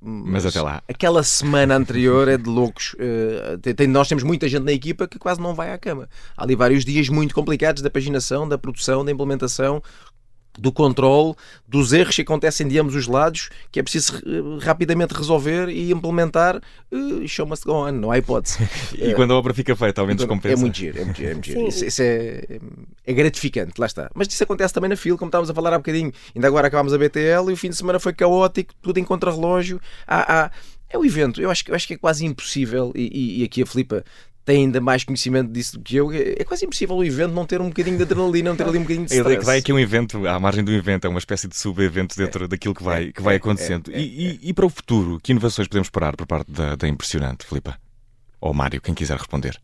Mas, 0.02 0.32
mas, 0.32 0.46
até 0.46 0.62
lá. 0.62 0.82
Aquela 0.88 1.22
semana 1.24 1.76
anterior 1.76 2.30
é 2.30 2.38
de 2.38 2.50
loucos. 2.50 2.94
Uh, 2.94 3.58
tem, 3.58 3.86
nós 3.86 4.08
temos 4.08 4.24
muita 4.24 4.48
gente 4.48 4.64
na 4.64 4.72
equipa 4.72 5.08
que 5.08 5.20
quase 5.20 5.42
não 5.42 5.54
vai 5.54 5.74
à 5.74 5.78
cama. 5.78 6.08
Há 6.38 6.44
ali 6.44 6.56
vários 6.56 6.86
dias 6.86 7.10
muito 7.10 7.36
complicados 7.36 7.82
da 7.82 7.90
paginação, 7.90 8.48
da 8.48 8.58
produção, 8.58 9.04
da 9.04 9.12
implementação, 9.12 9.84
do 10.60 10.72
controle 10.72 11.34
dos 11.68 11.94
erros 11.94 12.16
que 12.16 12.22
acontecem 12.22 12.68
de 12.68 12.80
ambos 12.80 12.96
os 12.96 13.08
lados, 13.08 13.50
que 13.72 13.80
é 13.80 13.84
preciso 13.84 14.18
uh, 14.18 14.58
rapidamente 14.60 15.14
resolver 15.14 15.70
e 15.70 15.92
implementar. 15.92 16.62
Uh, 16.92 17.28
show 17.28 17.46
must 17.46 17.66
go 17.66 17.74
on, 17.74 17.92
não 17.92 18.12
há 18.12 18.18
hipótese. 18.18 18.58
e 18.98 19.14
quando 19.14 19.34
a 19.34 19.38
obra 19.38 19.54
fica 19.54 19.76
feita, 19.76 20.02
ao 20.02 20.08
menos 20.08 20.24
compensa. 20.26 20.54
É 20.54 20.58
muito 20.58 20.78
giro, 20.78 21.00
é 21.00 21.06
muito 21.06 21.18
giro. 21.18 21.30
É, 21.30 21.34
muito 21.34 21.46
giro. 21.46 21.68
Isso, 21.68 21.86
isso 21.86 22.02
é, 22.02 22.60
é, 23.06 23.14
gratificante, 23.14 23.74
lá 23.78 23.86
está. 23.86 24.10
Mas 24.14 24.28
isso 24.28 24.44
acontece 24.44 24.74
também 24.74 24.90
na 24.90 24.96
fila, 24.96 25.18
como 25.18 25.30
estávamos 25.30 25.50
a 25.50 25.54
falar 25.54 25.74
há 25.74 25.78
bocadinho. 25.78 26.12
Ainda 26.36 26.48
agora 26.48 26.68
acabámos 26.68 26.94
a 26.94 26.98
BTL 26.98 27.50
e 27.50 27.54
o 27.54 27.58
fim 27.58 27.70
de 27.70 27.76
semana 27.76 28.00
foi 28.00 28.14
caótico, 28.14 28.74
tudo 28.82 29.00
em 29.00 29.04
contrarrelógio. 29.04 29.80
Há, 30.08 30.46
há, 30.46 30.52
é 30.90 30.98
o 30.98 31.06
evento. 31.06 31.40
Eu 31.40 31.52
acho, 31.52 31.64
eu 31.68 31.76
acho 31.76 31.88
que 31.88 31.94
é 31.94 31.98
quase 31.98 32.26
impossível, 32.26 32.92
e, 32.96 33.10
e, 33.14 33.42
e 33.42 33.44
aqui 33.44 33.62
a 33.62 33.66
Filipa 33.66 34.04
tem 34.50 34.64
ainda 34.64 34.82
mais 34.82 35.04
conhecimento 35.04 35.52
disso 35.52 35.78
do 35.78 35.84
que 35.84 35.96
eu. 35.96 36.12
É 36.12 36.44
quase 36.44 36.66
impossível 36.66 36.96
o 36.96 37.04
evento 37.04 37.36
não 37.36 37.46
ter 37.46 37.62
um 37.62 37.68
bocadinho 37.68 37.98
de 37.98 38.02
adrenalina, 38.02 38.50
não 38.50 38.58
ter 38.58 38.64
ali 38.64 38.80
um 38.80 38.82
bocadinho 38.82 39.06
de 39.06 39.14
stress. 39.14 39.36
É 39.36 39.38
que 39.38 39.46
vai 39.46 39.60
aqui 39.60 39.72
um 39.72 39.78
evento, 39.78 40.28
à 40.28 40.40
margem 40.40 40.64
do 40.64 40.72
evento, 40.72 41.06
é 41.06 41.10
uma 41.10 41.20
espécie 41.20 41.48
de 41.48 41.56
sub-evento 41.56 42.18
dentro 42.18 42.46
é, 42.46 42.48
daquilo 42.48 42.74
que 42.74 42.82
vai, 42.82 43.12
que 43.12 43.22
vai 43.22 43.36
é, 43.36 43.38
acontecendo. 43.38 43.92
É, 43.92 44.00
e, 44.00 44.40
e, 44.42 44.52
para 44.52 44.66
o 44.66 44.70
futuro, 44.70 45.20
que 45.22 45.34
inovações 45.34 45.68
podemos 45.68 45.86
esperar 45.86 46.16
por 46.16 46.26
parte 46.26 46.52
da, 46.52 46.76
da 46.76 46.88
Impressionante, 46.88 47.46
Filipa? 47.46 47.78
Ou 48.42 48.52
Mário, 48.52 48.82
quem 48.82 48.96
quiser 48.96 49.18
responder. 49.18 49.56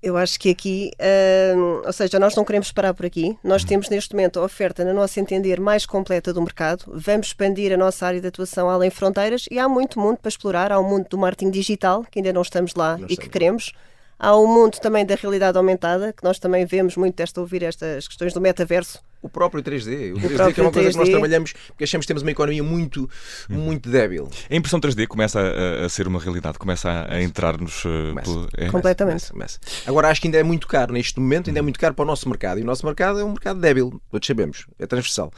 Eu 0.00 0.16
acho 0.16 0.38
que 0.38 0.50
aqui, 0.50 0.92
uh, 1.00 1.82
ou 1.84 1.92
seja, 1.92 2.20
nós 2.20 2.36
não 2.36 2.44
queremos 2.44 2.70
parar 2.70 2.94
por 2.94 3.04
aqui. 3.04 3.36
Nós 3.42 3.62
uhum. 3.62 3.68
temos 3.68 3.88
neste 3.88 4.14
momento 4.14 4.38
a 4.38 4.44
oferta, 4.44 4.84
na 4.84 4.94
nossa 4.94 5.18
entender, 5.18 5.58
mais 5.58 5.84
completa 5.84 6.32
do 6.32 6.40
mercado. 6.40 6.84
Vamos 6.86 7.26
expandir 7.26 7.72
a 7.72 7.76
nossa 7.76 8.06
área 8.06 8.20
de 8.20 8.28
atuação 8.28 8.70
além 8.70 8.88
fronteiras 8.88 9.46
e 9.50 9.58
há 9.58 9.68
muito 9.68 9.98
mundo 9.98 10.18
para 10.18 10.28
explorar. 10.28 10.70
Há 10.70 10.78
o 10.78 10.88
mundo 10.88 11.08
do 11.10 11.18
marketing 11.18 11.50
digital, 11.50 12.06
que 12.08 12.20
ainda 12.20 12.32
não 12.32 12.42
estamos 12.42 12.76
lá 12.76 12.96
não 12.96 13.08
e 13.10 13.16
que 13.16 13.28
queremos. 13.28 13.72
Há 14.18 14.34
o 14.34 14.48
mundo 14.48 14.78
também 14.80 15.06
da 15.06 15.14
realidade 15.14 15.56
aumentada, 15.56 16.12
que 16.12 16.24
nós 16.24 16.40
também 16.40 16.66
vemos 16.66 16.96
muito 16.96 17.20
esta 17.20 17.40
ouvir 17.40 17.62
estas 17.62 18.08
questões 18.08 18.32
do 18.32 18.40
metaverso. 18.40 19.00
O 19.22 19.28
próprio 19.28 19.62
3D. 19.62 20.12
O 20.12 20.16
3D 20.16 20.54
que 20.54 20.60
é 20.60 20.62
uma 20.64 20.72
coisa 20.72 20.88
3D. 20.88 20.92
que 20.92 20.98
nós 20.98 21.08
trabalhamos 21.08 21.52
porque 21.68 21.84
achamos 21.84 22.04
que 22.04 22.08
temos 22.08 22.22
uma 22.22 22.30
economia 22.30 22.62
muito, 22.62 23.08
hum. 23.48 23.54
muito 23.54 23.88
débil. 23.88 24.28
A 24.50 24.56
impressão 24.56 24.80
3D 24.80 25.06
começa 25.06 25.40
a, 25.40 25.86
a 25.86 25.88
ser 25.88 26.08
uma 26.08 26.18
realidade, 26.18 26.58
começa 26.58 26.90
a, 26.90 27.14
a 27.14 27.22
entrar-nos. 27.22 27.84
Uh, 27.84 28.14
é. 28.56 28.68
Completamente. 28.68 29.30
Começa, 29.30 29.58
começa. 29.60 29.60
Agora 29.86 30.08
acho 30.08 30.20
que 30.20 30.26
ainda 30.26 30.38
é 30.38 30.42
muito 30.42 30.66
caro 30.66 30.92
neste 30.92 31.20
momento, 31.20 31.48
ainda 31.48 31.60
é 31.60 31.62
muito 31.62 31.78
caro 31.78 31.94
para 31.94 32.02
o 32.02 32.06
nosso 32.06 32.28
mercado. 32.28 32.58
E 32.58 32.62
o 32.62 32.66
nosso 32.66 32.84
mercado 32.84 33.20
é 33.20 33.24
um 33.24 33.30
mercado 33.30 33.60
débil, 33.60 34.00
todos 34.10 34.26
sabemos, 34.26 34.66
é 34.80 34.86
transversal. 34.86 35.32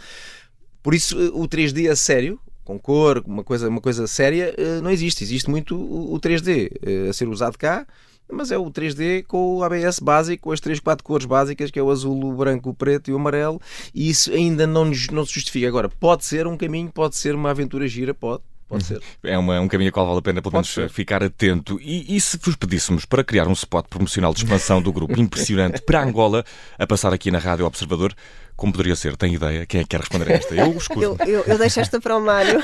Por 0.83 0.95
isso 0.95 1.19
o 1.35 1.47
3D 1.47 1.91
a 1.91 1.97
sério, 1.97 2.41
com 2.65 2.79
cor, 2.79 3.23
uma 3.27 3.45
coisa, 3.45 3.69
uma 3.69 3.81
coisa 3.81 4.07
séria, 4.07 4.55
eh, 4.57 4.81
não 4.81 4.91
existe. 4.91 5.23
Existe 5.23 5.51
muito 5.51 5.77
o 5.77 6.19
3D 6.19 6.71
eh, 6.83 7.09
a 7.11 7.13
ser 7.13 7.29
usado 7.29 7.59
cá 7.59 7.87
mas 8.33 8.51
é 8.51 8.59
o 8.59 8.71
3D 8.71 9.25
com 9.25 9.57
o 9.57 9.63
ABS 9.63 9.99
básico, 9.99 10.45
com 10.45 10.53
as 10.53 10.61
três, 10.61 10.81
quatro 10.81 11.05
cores 11.05 11.27
básicas, 11.27 11.71
que 11.71 11.79
é 11.79 11.83
o 11.83 11.91
azul, 11.91 12.25
o 12.25 12.33
branco, 12.33 12.71
o 12.71 12.75
preto 12.75 13.11
e 13.11 13.13
o 13.13 13.17
amarelo, 13.17 13.61
e 13.95 14.09
isso 14.09 14.33
ainda 14.33 14.67
não, 14.67 14.85
não 15.13 15.25
se 15.27 15.35
justifica. 15.35 15.69
Agora, 15.69 15.89
pode 15.89 16.25
ser 16.25 16.47
um 16.47 16.57
caminho, 16.57 16.91
pode 16.91 17.17
ser 17.17 17.35
uma 17.35 17.51
aventura 17.51 17.87
gira, 17.87 18.15
pode. 18.15 18.43
Pode 18.71 18.85
ser. 18.85 19.03
É 19.25 19.37
uma, 19.37 19.61
um 19.61 19.67
caminho 19.67 19.89
a 19.89 19.93
qual 19.93 20.07
vale 20.07 20.21
a 20.21 20.23
pena, 20.23 20.41
pelo 20.41 20.53
menos, 20.53 20.73
ficar 20.91 21.25
atento. 21.25 21.77
E, 21.83 22.17
e, 22.17 22.21
se 22.21 22.39
vos 22.41 22.55
pedíssemos 22.55 23.05
para 23.05 23.25
criar 23.25 23.49
um 23.49 23.53
spot 23.53 23.85
promocional 23.91 24.33
de 24.33 24.45
expansão 24.45 24.81
do 24.81 24.93
grupo 24.93 25.19
impressionante 25.21 25.83
para 25.83 26.01
Angola, 26.05 26.45
a 26.79 26.87
passar 26.87 27.13
aqui 27.13 27.33
na 27.33 27.41
Rádio 27.41 27.67
Observador, 27.67 28.15
como 28.55 28.73
poderia 28.73 28.95
ser? 28.95 29.17
Tem 29.17 29.35
ideia? 29.35 29.67
Quem 29.67 29.81
é 29.81 29.83
que 29.83 29.89
quer 29.89 29.99
responder 29.99 30.31
a 30.31 30.37
esta? 30.37 30.55
Eu 30.55 30.71
escuto. 30.77 31.03
eu, 31.03 31.17
eu, 31.27 31.45
eu, 31.49 31.59
deixo 31.59 31.81
esta 31.81 32.01
para 32.01 32.17
o 32.17 32.21
Mário, 32.21 32.61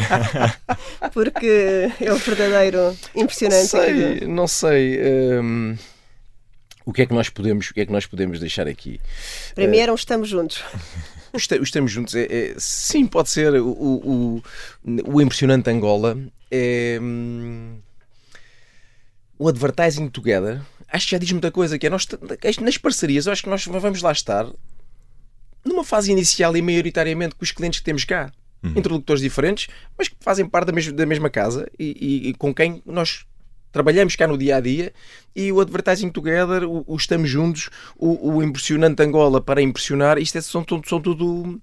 porque 1.12 1.90
é 2.00 2.12
o 2.12 2.16
verdadeiro 2.16 2.96
impressionante. 3.12 3.66
Sei, 3.66 4.20
não 4.28 4.46
sei. 4.46 5.00
Hum, 5.42 5.76
o 6.87 6.93
que 6.93 7.02
é 7.02 7.07
que 7.07 7.12
nós 7.12 7.28
podemos, 7.28 7.69
o 7.69 7.75
que 7.75 7.81
é 7.81 7.87
que 7.87 7.93
nós 7.93 8.07
podemos 8.07 8.38
deixar 8.38 8.69
aqui? 8.69 9.00
Era 9.57 9.90
um 9.93 9.97
estamos 9.97 10.28
juntos. 10.28 10.62
Estamos 11.61 11.90
juntos, 11.90 12.14
é, 12.14 12.23
é, 12.23 12.55
sim, 12.57 13.07
pode 13.07 13.28
ser. 13.28 13.61
O, 13.61 13.69
o, 13.69 14.43
o 14.85 15.21
impressionante 15.21 15.69
Angola 15.69 16.16
é. 16.50 16.99
Hum, 17.02 17.78
o 19.38 19.47
Advertising 19.49 20.09
Together, 20.09 20.62
acho 20.88 21.07
que 21.07 21.11
já 21.11 21.19
diz 21.19 21.31
muita 21.33 21.50
coisa. 21.50 21.78
Que 21.78 21.88
é 21.88 21.90
nós, 21.90 22.07
nas 22.62 22.78
parcerias, 22.78 23.26
eu 23.26 23.33
acho 23.33 23.43
que 23.43 23.50
nós 23.50 23.66
vamos 23.66 24.00
lá 24.00 24.12
estar 24.12 24.47
numa 25.62 25.85
fase 25.85 26.11
inicial 26.11 26.57
e 26.57 26.62
maioritariamente 26.62 27.35
com 27.35 27.45
os 27.45 27.50
clientes 27.50 27.81
que 27.81 27.85
temos 27.85 28.05
cá. 28.05 28.33
Uhum. 28.62 28.71
Interlocutores 28.71 29.21
diferentes, 29.21 29.66
mas 29.99 30.09
que 30.09 30.16
fazem 30.21 30.49
parte 30.49 30.68
da 30.68 30.72
mesma, 30.72 30.92
da 30.92 31.05
mesma 31.05 31.29
casa 31.29 31.70
e, 31.79 31.96
e, 32.01 32.29
e 32.31 32.35
com 32.35 32.55
quem 32.55 32.81
nós 32.87 33.27
trabalhamos 33.76 34.16
cá 34.16 34.26
no 34.26 34.38
dia 34.38 34.56
a 34.56 34.60
dia 34.60 34.90
e 35.34 35.52
o 35.52 35.60
Advertising 35.60 36.08
Together, 36.08 36.64
o, 36.64 36.82
o 36.86 36.96
Estamos 36.96 37.28
Juntos, 37.28 37.68
o, 37.98 38.36
o, 38.36 38.42
Impressionante 38.42 39.02
Angola 39.02 39.38
para 39.38 39.60
impressionar, 39.60 40.16
isto 40.16 40.38
é, 40.38 40.40
são, 40.40 40.64
são 40.86 40.98
tudo 40.98 41.60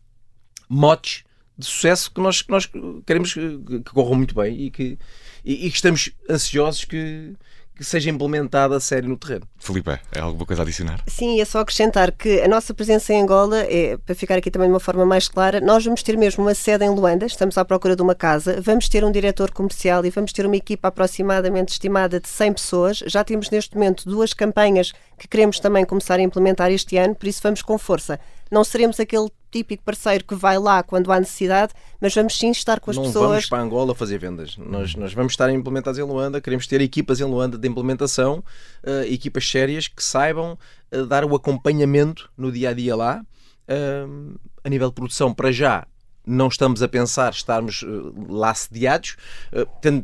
motes 0.69 1.23
de 1.57 1.65
sucesso 1.65 2.11
que 2.11 2.21
nós, 2.21 2.43
que 2.43 2.51
nós 2.51 2.69
queremos 3.03 3.33
que, 3.33 3.57
que 3.83 3.91
corram 3.91 4.13
muito 4.13 4.35
bem 4.35 4.61
e 4.61 4.69
que, 4.69 4.99
e, 5.43 5.65
e 5.65 5.69
que 5.71 5.75
estamos 5.75 6.11
ansiosos 6.29 6.85
que, 6.85 7.33
que 7.75 7.83
seja 7.83 8.09
implementada 8.09 8.75
a 8.75 8.79
sério 8.79 9.09
no 9.09 9.17
terreno. 9.17 9.47
Filipe, 9.57 9.99
é 10.11 10.19
alguma 10.19 10.45
coisa 10.45 10.61
a 10.61 10.63
adicionar? 10.63 11.01
Sim, 11.07 11.41
é 11.41 11.45
só 11.45 11.59
acrescentar 11.59 12.11
que 12.11 12.41
a 12.41 12.47
nossa 12.47 12.73
presença 12.73 13.13
em 13.13 13.21
Angola, 13.21 13.59
é, 13.61 13.97
para 13.97 14.13
ficar 14.15 14.37
aqui 14.37 14.51
também 14.51 14.67
de 14.67 14.73
uma 14.73 14.79
forma 14.79 15.05
mais 15.05 15.27
clara, 15.27 15.59
nós 15.59 15.83
vamos 15.83 16.03
ter 16.03 16.17
mesmo 16.17 16.43
uma 16.43 16.53
sede 16.53 16.85
em 16.85 16.89
Luanda, 16.89 17.25
estamos 17.25 17.57
à 17.57 17.65
procura 17.65 17.95
de 17.95 18.01
uma 18.01 18.15
casa, 18.15 18.61
vamos 18.61 18.87
ter 18.87 19.03
um 19.03 19.11
diretor 19.11 19.51
comercial 19.51 20.05
e 20.05 20.09
vamos 20.09 20.31
ter 20.31 20.45
uma 20.45 20.55
equipa 20.55 20.87
aproximadamente 20.87 21.69
estimada 21.69 22.19
de 22.19 22.27
100 22.27 22.53
pessoas. 22.53 23.03
Já 23.07 23.23
temos 23.23 23.49
neste 23.49 23.75
momento 23.75 24.07
duas 24.07 24.33
campanhas 24.33 24.91
que 25.17 25.27
queremos 25.27 25.59
também 25.59 25.85
começar 25.85 26.19
a 26.19 26.21
implementar 26.21 26.71
este 26.71 26.97
ano, 26.97 27.15
por 27.15 27.27
isso 27.27 27.41
vamos 27.41 27.61
com 27.61 27.77
força. 27.77 28.19
Não 28.51 28.63
seremos 28.63 28.99
aquele 28.99 29.29
típico 29.53 29.83
parceiro 29.83 30.25
que 30.25 30.33
vai 30.33 30.57
lá 30.57 30.81
quando 30.81 31.11
há 31.11 31.19
necessidade, 31.19 31.73
mas 32.01 32.13
vamos 32.15 32.35
sim 32.35 32.49
estar 32.49 32.79
com 32.79 32.89
as 32.89 32.97
não 32.97 33.03
pessoas. 33.03 33.23
Não 33.23 33.29
vamos 33.29 33.45
para 33.45 33.61
Angola 33.61 33.93
fazer 33.93 34.17
vendas. 34.17 34.57
Nós, 34.57 34.95
nós 34.95 35.13
vamos 35.13 35.33
estar 35.33 35.51
implementados 35.51 35.99
em 35.99 36.03
Luanda, 36.03 36.41
queremos 36.41 36.65
ter 36.65 36.81
equipas 36.81 37.21
em 37.21 37.25
Luanda 37.25 37.57
de 37.57 37.67
implementação, 37.67 38.43
uh, 38.83 39.03
equipas 39.05 39.47
sérias 39.47 39.87
que 39.87 40.03
saibam 40.03 40.57
uh, 40.91 41.05
dar 41.05 41.23
o 41.23 41.35
acompanhamento 41.35 42.31
no 42.35 42.51
dia 42.51 42.69
a 42.69 42.73
dia 42.73 42.95
lá. 42.95 43.23
Uh, 43.69 44.39
a 44.63 44.69
nível 44.69 44.87
de 44.89 44.95
produção, 44.95 45.33
para 45.33 45.51
já, 45.51 45.85
não 46.25 46.47
estamos 46.47 46.81
a 46.81 46.87
pensar 46.87 47.33
estarmos 47.33 47.83
lá 48.29 48.53
sediados, 48.53 49.17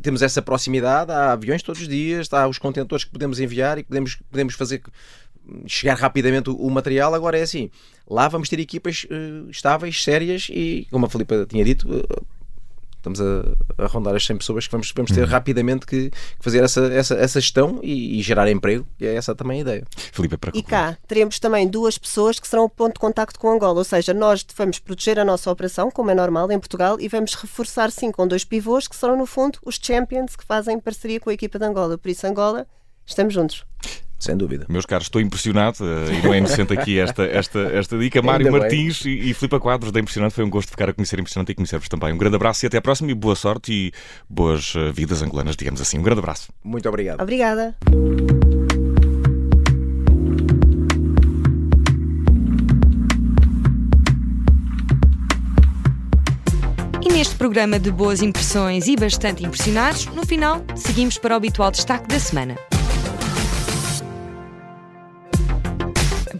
temos 0.02 0.20
essa 0.20 0.42
proximidade, 0.42 1.10
há 1.10 1.32
aviões 1.32 1.62
todos 1.62 1.80
os 1.80 1.88
dias, 1.88 2.30
há 2.30 2.46
os 2.46 2.58
contentores 2.58 3.04
que 3.04 3.10
podemos 3.10 3.40
enviar 3.40 3.78
e 3.78 3.82
podemos, 3.82 4.16
podemos 4.30 4.54
fazer 4.54 4.82
chegar 5.66 5.96
rapidamente 5.96 6.50
o, 6.50 6.56
o, 6.56 6.70
material. 6.70 7.14
Agora 7.14 7.38
é 7.38 7.42
assim, 7.42 7.70
lá 8.08 8.28
vamos 8.28 8.48
ter 8.48 8.58
equipas 8.60 9.06
uh, 9.10 9.50
estáveis, 9.50 10.02
sérias 10.02 10.48
e, 10.50 10.86
como 10.90 11.06
a 11.06 11.10
Filipa 11.10 11.46
tinha 11.48 11.64
dito, 11.64 11.88
uh, 11.88 12.26
estamos 13.00 13.20
a, 13.20 13.82
a, 13.82 13.86
rondar 13.86 14.14
as 14.14 14.24
100 14.24 14.36
pessoas 14.38 14.66
que 14.66 14.72
vamos, 14.72 14.92
vamos 14.94 15.10
ter 15.10 15.22
uhum. 15.22 15.26
rapidamente 15.26 15.86
que, 15.86 16.10
que, 16.10 16.16
fazer 16.38 16.62
essa, 16.62 16.80
essa, 16.92 17.14
essa 17.14 17.40
gestão 17.40 17.80
e, 17.82 18.18
e, 18.18 18.22
gerar 18.22 18.50
emprego, 18.50 18.86
e 19.00 19.06
é 19.06 19.14
essa 19.14 19.34
também 19.34 19.58
a 19.58 19.60
ideia. 19.62 19.84
Filipe, 20.12 20.36
para 20.36 20.52
e 20.54 20.62
cá 20.62 20.96
teremos 21.08 21.38
também 21.38 21.66
duas 21.66 21.98
pessoas 21.98 22.38
que 22.38 22.46
serão 22.46 22.64
o 22.64 22.68
ponto 22.68 22.94
de 22.94 23.00
contacto 23.00 23.38
com 23.38 23.50
Angola, 23.50 23.78
ou 23.78 23.84
seja, 23.84 24.14
nós 24.14 24.46
vamos 24.56 24.78
proteger 24.78 25.18
a 25.18 25.24
nossa 25.24 25.50
operação, 25.50 25.90
como 25.90 26.10
é 26.10 26.14
normal 26.14 26.50
em 26.52 26.58
Portugal, 26.58 27.00
e 27.00 27.08
vamos 27.08 27.34
reforçar 27.34 27.90
sim 27.90 28.12
com 28.12 28.26
dois 28.28 28.44
pivôs 28.44 28.86
que 28.86 28.94
serão 28.94 29.16
no 29.16 29.26
fundo 29.26 29.58
os 29.64 29.78
champions 29.80 30.36
que 30.36 30.44
fazem 30.44 30.78
parceria 30.78 31.18
com 31.18 31.30
a 31.30 31.34
equipa 31.34 31.58
de 31.58 31.64
Angola. 31.64 31.96
Por 31.96 32.10
isso, 32.10 32.26
Angola, 32.26 32.66
estamos 33.06 33.34
juntos. 33.34 33.64
Sem 34.20 34.36
dúvida. 34.36 34.66
Meus 34.68 34.84
caros, 34.84 35.06
estou 35.06 35.20
impressionado 35.20 35.78
uh, 35.80 36.12
e 36.12 36.22
não 36.22 36.34
é 36.34 36.38
inocente 36.38 36.74
aqui 36.74 36.98
esta, 37.00 37.24
esta, 37.24 37.58
esta 37.58 37.98
dica. 37.98 38.20
Mário 38.20 38.52
Martins 38.52 39.02
e, 39.06 39.30
e 39.30 39.34
Filipe 39.34 39.58
Quadros 39.58 39.90
da 39.90 39.98
Impressionante. 39.98 40.34
Foi 40.34 40.44
um 40.44 40.50
gosto 40.50 40.68
ficar 40.70 40.90
a 40.90 40.92
conhecer 40.92 41.16
a 41.16 41.20
Impressionante 41.20 41.52
e 41.52 41.54
conhecer-vos 41.54 41.88
também. 41.88 42.12
Um 42.12 42.18
grande 42.18 42.36
abraço 42.36 42.64
e 42.64 42.66
até 42.66 42.76
à 42.76 42.82
próxima 42.82 43.10
e 43.10 43.14
boa 43.14 43.34
sorte 43.34 43.72
e 43.72 43.92
boas 44.28 44.74
uh, 44.74 44.92
vidas 44.92 45.22
angolanas, 45.22 45.56
digamos 45.56 45.80
assim. 45.80 45.98
Um 45.98 46.02
grande 46.02 46.18
abraço. 46.18 46.52
Muito 46.62 46.86
obrigado. 46.86 47.22
Obrigada. 47.22 47.74
E 57.02 57.08
neste 57.10 57.34
programa 57.36 57.78
de 57.78 57.90
boas 57.90 58.20
impressões 58.20 58.86
e 58.86 58.96
bastante 58.96 59.46
impressionados, 59.46 60.04
no 60.08 60.26
final 60.26 60.62
seguimos 60.76 61.16
para 61.16 61.32
o 61.32 61.36
habitual 61.38 61.70
destaque 61.70 62.06
da 62.06 62.20
semana. 62.20 62.56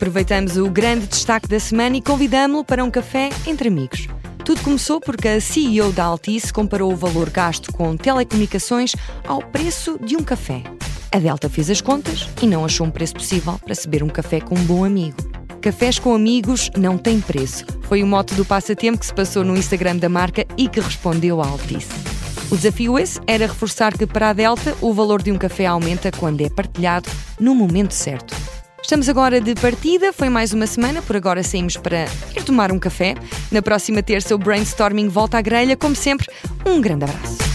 Aproveitamos 0.00 0.56
o 0.56 0.70
grande 0.70 1.06
destaque 1.06 1.46
da 1.46 1.60
semana 1.60 1.94
e 1.94 2.00
convidamos-lo 2.00 2.64
para 2.64 2.82
um 2.82 2.90
café 2.90 3.28
entre 3.46 3.68
amigos. 3.68 4.08
Tudo 4.42 4.62
começou 4.62 4.98
porque 4.98 5.28
a 5.28 5.38
CEO 5.42 5.92
da 5.92 6.04
Altice 6.04 6.50
comparou 6.50 6.90
o 6.90 6.96
valor 6.96 7.28
gasto 7.28 7.70
com 7.70 7.94
telecomunicações 7.98 8.96
ao 9.28 9.42
preço 9.42 9.98
de 10.02 10.16
um 10.16 10.22
café. 10.22 10.62
A 11.12 11.18
Delta 11.18 11.50
fez 11.50 11.68
as 11.68 11.82
contas 11.82 12.26
e 12.40 12.46
não 12.46 12.64
achou 12.64 12.86
um 12.86 12.90
preço 12.90 13.12
possível 13.12 13.60
para 13.62 13.74
beber 13.74 14.02
um 14.02 14.08
café 14.08 14.40
com 14.40 14.54
um 14.54 14.64
bom 14.64 14.86
amigo. 14.86 15.18
Cafés 15.60 15.98
com 15.98 16.14
amigos 16.14 16.70
não 16.78 16.96
têm 16.96 17.20
preço. 17.20 17.66
Foi 17.82 18.02
o 18.02 18.06
mote 18.06 18.34
do 18.34 18.44
passatempo 18.46 19.00
que 19.00 19.04
se 19.06 19.12
passou 19.12 19.44
no 19.44 19.54
Instagram 19.54 19.96
da 19.96 20.08
marca 20.08 20.46
e 20.56 20.66
que 20.66 20.80
respondeu 20.80 21.42
à 21.42 21.46
Altice. 21.46 21.92
O 22.50 22.56
desafio 22.56 22.98
esse 22.98 23.20
era 23.26 23.46
reforçar 23.46 23.92
que 23.92 24.06
para 24.06 24.30
a 24.30 24.32
Delta 24.32 24.74
o 24.80 24.94
valor 24.94 25.22
de 25.22 25.30
um 25.30 25.36
café 25.36 25.66
aumenta 25.66 26.10
quando 26.10 26.40
é 26.40 26.48
partilhado 26.48 27.10
no 27.38 27.54
momento 27.54 27.92
certo. 27.92 28.34
Estamos 28.90 29.08
agora 29.08 29.40
de 29.40 29.54
partida, 29.54 30.12
foi 30.12 30.28
mais 30.28 30.52
uma 30.52 30.66
semana, 30.66 31.00
por 31.00 31.14
agora 31.14 31.44
saímos 31.44 31.76
para 31.76 32.06
ir 32.36 32.42
tomar 32.42 32.72
um 32.72 32.78
café. 32.80 33.14
Na 33.52 33.62
próxima 33.62 34.02
terça 34.02 34.34
o 34.34 34.38
Brainstorming 34.38 35.06
volta 35.06 35.38
à 35.38 35.40
grelha, 35.40 35.76
como 35.76 35.94
sempre, 35.94 36.26
um 36.66 36.80
grande 36.80 37.04
abraço. 37.04 37.49